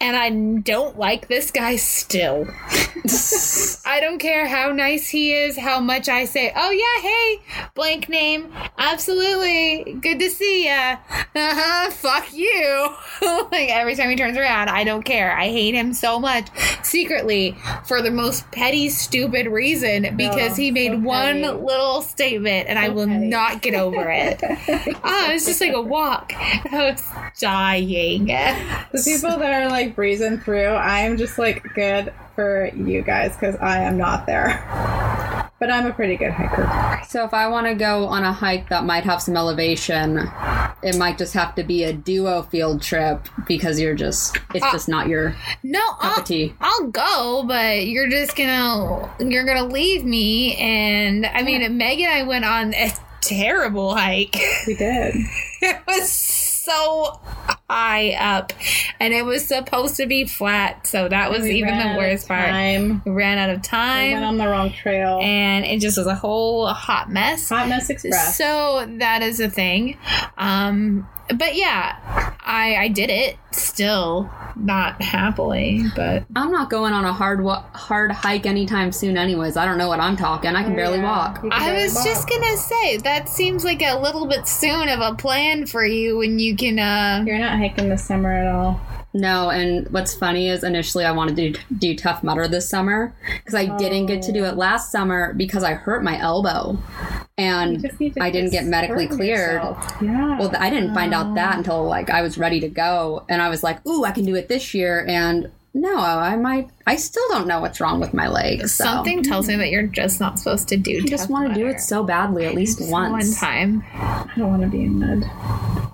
And 0.00 0.16
I 0.16 0.60
don't 0.60 0.98
like 0.98 1.28
this 1.28 1.50
guy 1.50 1.76
still. 1.76 2.46
I 3.86 3.98
don't 4.00 4.18
care 4.18 4.46
how 4.46 4.72
nice 4.72 5.08
he 5.08 5.32
is, 5.32 5.58
how 5.58 5.80
much 5.80 6.08
I 6.08 6.24
say, 6.24 6.52
oh 6.54 6.70
yeah, 6.70 7.02
hey, 7.02 7.68
blank 7.74 8.08
name, 8.08 8.52
absolutely, 8.78 9.94
good 10.00 10.18
to 10.20 10.30
see 10.30 10.66
ya. 10.66 10.96
Uh-huh, 11.34 11.90
fuck 11.90 12.32
you. 12.32 12.94
like 13.52 13.70
every 13.70 13.94
time 13.94 14.10
he 14.10 14.16
turns 14.16 14.36
around, 14.36 14.68
I 14.68 14.84
don't 14.84 15.02
care. 15.02 15.36
I 15.36 15.48
hate 15.48 15.74
him 15.74 15.92
so 15.92 16.18
much. 16.20 16.48
Secretly, 16.82 17.56
for 17.84 18.00
the 18.02 18.10
most 18.10 18.50
petty, 18.52 18.88
stupid 18.90 19.46
reason, 19.46 20.16
because 20.16 20.56
he 20.56 20.70
made 20.70 20.92
so 20.92 20.98
one 20.98 21.42
petty. 21.42 21.58
little 21.58 22.02
statement 22.02 22.68
and 22.68 22.78
I 22.78 22.88
will 22.90 23.06
petty. 23.06 23.26
not 23.26 23.62
get 23.62 23.74
over 23.74 24.10
it. 24.10 24.40
Ah, 25.02 25.30
it's 25.32 25.46
just 25.46 25.60
like 25.60 25.72
a 25.72 25.80
walk. 25.80 26.32
I 26.36 26.90
was 26.90 27.02
dying. 27.38 28.26
The 28.26 29.02
people 29.04 29.38
that 29.38 29.62
are 29.62 29.68
like 29.68 29.89
breezing 29.94 30.38
through, 30.38 30.66
I 30.68 31.00
am 31.00 31.16
just 31.16 31.38
like 31.38 31.62
good 31.74 32.12
for 32.34 32.66
you 32.74 33.02
guys 33.02 33.32
because 33.34 33.56
I 33.56 33.78
am 33.82 33.96
not 33.98 34.26
there. 34.26 34.64
But 35.58 35.70
I'm 35.70 35.84
a 35.86 35.92
pretty 35.92 36.16
good 36.16 36.30
hiker. 36.32 37.02
So 37.06 37.22
if 37.24 37.34
I 37.34 37.46
want 37.48 37.66
to 37.66 37.74
go 37.74 38.06
on 38.06 38.24
a 38.24 38.32
hike 38.32 38.70
that 38.70 38.84
might 38.84 39.04
have 39.04 39.20
some 39.20 39.36
elevation, 39.36 40.16
it 40.82 40.96
might 40.96 41.18
just 41.18 41.34
have 41.34 41.54
to 41.56 41.62
be 41.62 41.84
a 41.84 41.92
duo 41.92 42.42
field 42.44 42.80
trip 42.80 43.28
because 43.46 43.78
you're 43.78 43.94
just 43.94 44.38
it's 44.54 44.64
Uh, 44.64 44.72
just 44.72 44.88
not 44.88 45.08
your 45.08 45.36
No, 45.62 45.80
cup 46.00 46.12
I'll, 46.12 46.18
of 46.20 46.24
tea. 46.24 46.54
I'll 46.62 46.86
go, 46.86 47.44
but 47.46 47.86
you're 47.86 48.08
just 48.08 48.36
gonna 48.36 49.10
you're 49.20 49.44
gonna 49.44 49.66
leave 49.66 50.02
me. 50.02 50.56
And 50.56 51.26
I 51.26 51.42
mean, 51.42 51.76
Meg 51.76 52.00
and 52.00 52.10
I 52.10 52.22
went 52.22 52.46
on 52.46 52.72
a 52.72 52.90
terrible 53.20 53.94
hike. 53.94 54.36
We 54.66 54.76
did. 54.76 55.14
it 55.60 55.78
was 55.86 56.10
so 56.10 57.20
high 57.70 58.10
up, 58.14 58.52
and 58.98 59.14
it 59.14 59.24
was 59.24 59.46
supposed 59.46 59.96
to 59.96 60.06
be 60.06 60.26
flat, 60.26 60.86
so 60.86 61.08
that 61.08 61.30
was 61.30 61.42
We 61.42 61.52
even 61.52 61.78
the 61.78 61.94
worst 61.96 62.26
part. 62.26 62.48
Time. 62.48 63.00
We 63.04 63.12
ran 63.12 63.38
out 63.38 63.50
of 63.50 63.58
We 63.58 63.62
time, 63.62 64.12
went 64.14 64.24
on 64.24 64.38
the 64.38 64.48
wrong 64.48 64.72
trail. 64.72 65.20
and 65.22 65.64
it 65.64 65.80
just 65.80 65.96
was 65.96 66.06
a 66.06 66.14
whole 66.14 66.66
hot 66.66 67.10
mess. 67.10 67.48
Hot 67.48 67.68
Mess 67.68 67.88
Express. 67.90 68.36
So 68.36 68.86
that 68.98 69.22
is 69.22 69.38
a 69.40 69.48
thing. 69.48 69.96
Um, 70.36 71.06
but 71.36 71.54
yeah, 71.56 71.96
I 72.44 72.76
I 72.76 72.88
did 72.88 73.10
it 73.10 73.36
still 73.52 74.30
not 74.56 75.00
happily, 75.00 75.84
but 75.96 76.24
I'm 76.36 76.50
not 76.52 76.68
going 76.70 76.92
on 76.92 77.04
a 77.04 77.12
hard 77.12 77.42
wa- 77.42 77.64
hard 77.72 78.10
hike 78.12 78.46
anytime 78.46 78.92
soon 78.92 79.16
anyways. 79.16 79.56
I 79.56 79.64
don't 79.64 79.78
know 79.78 79.88
what 79.88 80.00
I'm 80.00 80.16
talking. 80.16 80.54
I 80.54 80.62
can 80.62 80.74
barely 80.76 80.98
Yeah, 80.98 81.04
walk. 81.04 81.42
you 81.42 81.50
can 81.50 81.62
I 81.62 81.66
barely 81.66 81.82
was 81.84 82.04
just 82.04 82.28
gonna 82.28 82.56
say 82.56 82.96
that 82.98 83.28
seems 83.28 83.64
like 83.64 83.82
a 83.82 83.98
little 83.98 84.26
bit 84.26 84.46
soon 84.48 84.88
of 84.88 85.00
a 85.00 85.14
plan 85.14 85.66
for 85.66 85.84
you 85.84 86.18
when 86.18 86.38
you 86.38 86.56
can 86.56 86.78
uh 86.78 87.22
You're 87.26 87.38
not 87.38 87.58
hiking 87.58 87.88
this 87.88 88.04
summer 88.04 88.32
at 88.32 88.46
all. 88.52 88.80
No, 89.12 89.50
and 89.50 89.88
what's 89.90 90.14
funny 90.14 90.48
is 90.48 90.62
initially 90.62 91.04
I 91.04 91.10
wanted 91.10 91.34
to 91.54 91.60
do 91.74 91.96
Tough 91.96 92.22
Mudder 92.22 92.46
this 92.46 92.68
summer 92.68 93.12
because 93.38 93.54
I 93.56 93.76
didn't 93.76 94.06
get 94.06 94.22
to 94.22 94.32
do 94.32 94.44
it 94.44 94.56
last 94.56 94.92
summer 94.92 95.34
because 95.34 95.64
I 95.64 95.74
hurt 95.74 96.04
my 96.04 96.16
elbow, 96.20 96.78
You 97.10 97.19
and 97.40 97.80
just 97.80 97.98
need 97.98 98.14
to 98.14 98.22
I 98.22 98.30
didn't 98.30 98.50
get 98.50 98.66
medically 98.66 99.06
cleared. 99.06 99.54
yourself. 99.54 99.96
Yeah. 100.02 100.38
Well, 100.38 100.52
I 100.58 100.70
didn't 100.70 100.94
find 100.94 101.14
out 101.14 101.34
that 101.36 101.56
until 101.58 101.76
oh. 101.76 101.84
like 101.84 102.10
I 102.10 102.22
was 102.22 102.36
ready 102.36 102.60
to 102.60 102.68
go, 102.68 103.24
and 103.28 103.40
I 103.40 103.48
was 103.48 103.62
like, 103.62 103.84
"Ooh, 103.86 104.04
I 104.04 104.10
can 104.10 104.24
do 104.24 104.34
it 104.34 104.48
this 104.48 104.74
year." 104.74 105.04
And 105.08 105.50
no, 105.72 105.98
I 105.98 106.36
might. 106.36 106.68
I 106.86 106.96
still 106.96 107.26
don't 107.30 107.46
know 107.46 107.60
what's 107.60 107.80
wrong 107.80 108.00
with 108.00 108.12
my 108.12 108.28
legs. 108.28 108.74
So. 108.74 108.84
something 108.84 109.22
tells 109.22 109.48
me 109.48 109.56
that 109.56 109.70
you're 109.70 109.86
just 109.86 110.18
not 110.20 110.38
supposed 110.38 110.68
to 110.68 110.76
do 110.76 111.00
I 111.04 111.06
just 111.06 111.30
want 111.30 111.48
to 111.48 111.54
do 111.54 111.66
it 111.66 111.80
so 111.80 112.02
badly 112.02 112.44
at 112.44 112.54
least 112.54 112.80
one 112.90 113.12
once. 113.12 113.38
time. 113.38 113.84
I 113.94 114.30
don't 114.36 114.50
want 114.50 114.62
to 114.62 114.68
be 114.68 114.82
in 114.82 114.98
mud 114.98 115.30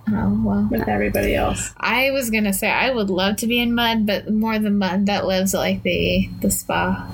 Oh 0.09 0.43
well. 0.45 0.69
with 0.71 0.89
everybody 0.89 1.35
else. 1.35 1.73
I 1.77 2.11
was 2.11 2.31
gonna 2.31 2.53
say 2.53 2.71
I 2.71 2.91
would 2.91 3.11
love 3.11 3.37
to 3.39 3.47
be 3.47 3.61
in 3.61 3.75
mud, 3.75 4.07
but 4.07 4.33
more 4.33 4.59
the 4.59 4.71
mud 4.71 5.07
that 5.07 5.27
lives 5.27 5.55
at, 5.55 5.59
like 5.59 5.83
the 5.83 6.29
the 6.41 6.51
spa. 6.51 7.07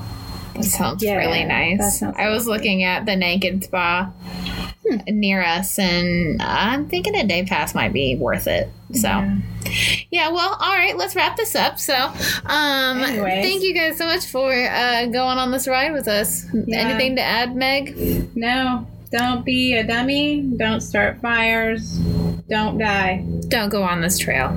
That 0.55 0.65
sounds 0.65 1.03
Yeah, 1.03 1.17
really 1.17 1.45
nice. 1.45 1.99
sounds 2.01 2.17
I 2.19 2.29
was 2.29 2.47
looking 2.47 2.85
at 2.85 3.07
the 3.07 3.17
naked 3.17 3.65
spa 3.65 4.11
near 5.09 5.43
us, 5.43 5.79
and 5.79 6.41
I'm 6.43 6.89
thinking 6.89 7.15
a 7.15 7.25
day 7.27 7.45
pass 7.45 7.75
might 7.75 7.93
be 7.93 8.17
worth 8.17 8.47
it. 8.47 8.69
So. 8.95 9.09
Yeah. 9.09 9.37
Yeah, 10.11 10.29
well, 10.31 10.57
all 10.61 10.75
right, 10.75 10.97
let's 10.99 11.17
wrap 11.17 11.37
this 11.39 11.55
up. 11.55 11.79
So, 11.79 11.95
um, 12.45 12.99
Anyways. 13.03 13.45
thank 13.45 13.63
you 13.63 13.73
guys 13.73 13.97
so 13.97 14.05
much 14.05 14.27
for 14.27 14.53
uh, 14.53 15.07
going 15.07 15.39
on 15.39 15.51
this 15.51 15.67
ride 15.67 15.93
with 15.93 16.09
us. 16.09 16.45
Yeah. 16.53 16.79
Anything 16.81 17.17
to 17.17 17.23
add, 17.23 17.57
Meg? 17.57 18.37
No, 18.37 18.87
don't 19.11 19.45
be 19.47 19.73
a 19.75 19.85
dummy. 19.87 20.43
Don't 20.43 20.81
start 20.83 21.21
fires. 21.23 21.93
Don't 22.51 22.77
die. 22.77 23.25
Don't 23.49 23.71
go 23.71 23.83
on 23.83 24.03
this 24.03 24.19
trail. 24.19 24.51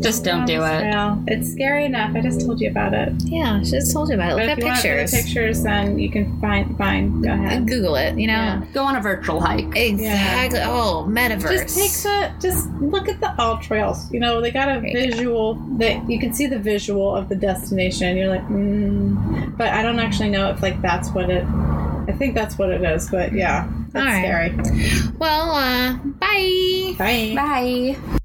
Just 0.00 0.24
don't 0.24 0.46
do 0.46 0.54
it. 0.64 0.82
Well, 0.90 1.22
it's 1.26 1.52
scary 1.52 1.84
enough. 1.84 2.14
I 2.16 2.20
just 2.20 2.40
told 2.40 2.60
you 2.60 2.70
about 2.70 2.94
it. 2.94 3.12
Yeah, 3.24 3.62
she 3.62 3.70
just 3.72 3.92
told 3.92 4.08
you 4.08 4.14
about 4.14 4.32
it. 4.32 4.34
But 4.36 4.46
Look 4.46 4.50
if 4.50 4.50
at 4.50 4.58
you 4.58 4.64
want 4.66 4.82
pictures. 4.82 5.10
the 5.10 5.16
pictures, 5.22 5.62
then 5.62 5.98
you 5.98 6.10
can 6.10 6.40
find 6.40 6.76
fine. 6.78 7.22
Go 7.22 7.30
and 7.30 7.44
ahead. 7.44 7.66
Google 7.68 7.96
it, 7.96 8.16
you 8.18 8.26
know? 8.26 8.32
Yeah. 8.32 8.64
Go 8.72 8.84
on 8.84 8.96
a 8.96 9.00
virtual 9.00 9.40
hike. 9.40 9.76
Exactly. 9.76 10.60
Oh, 10.62 11.06
metaverse. 11.08 11.62
Just 11.62 11.76
take 11.76 11.92
the 12.02 12.32
just 12.40 12.68
look 12.80 13.08
at 13.08 13.20
the 13.20 13.34
all 13.40 13.58
trails. 13.58 14.10
You 14.12 14.20
know, 14.20 14.40
they 14.40 14.50
got 14.50 14.68
a 14.68 14.80
There 14.80 14.88
you 14.90 15.10
go. 15.10 15.16
visual 15.16 15.54
that 15.78 16.08
you 16.08 16.18
can 16.18 16.32
see 16.32 16.46
the 16.46 16.58
visual 16.58 17.14
of 17.14 17.28
the 17.28 17.36
destination. 17.36 18.16
You're 18.16 18.28
like, 18.28 18.46
mm. 18.48 19.56
but 19.56 19.68
I 19.68 19.82
don't 19.82 19.98
actually 19.98 20.30
know 20.30 20.50
if 20.50 20.62
like 20.62 20.80
that's 20.82 21.10
what 21.10 21.30
it. 21.30 21.44
I 21.44 22.12
think 22.18 22.34
that's 22.34 22.58
what 22.58 22.70
it 22.70 22.82
is. 22.82 23.08
But 23.10 23.32
yeah, 23.32 23.68
that's 23.90 24.04
All 24.06 24.12
right. 24.12 24.52
scary. 24.66 25.12
well, 25.18 25.50
uh, 25.52 25.94
bye. 26.18 26.94
Bye. 26.98 27.32
Bye. 27.36 28.18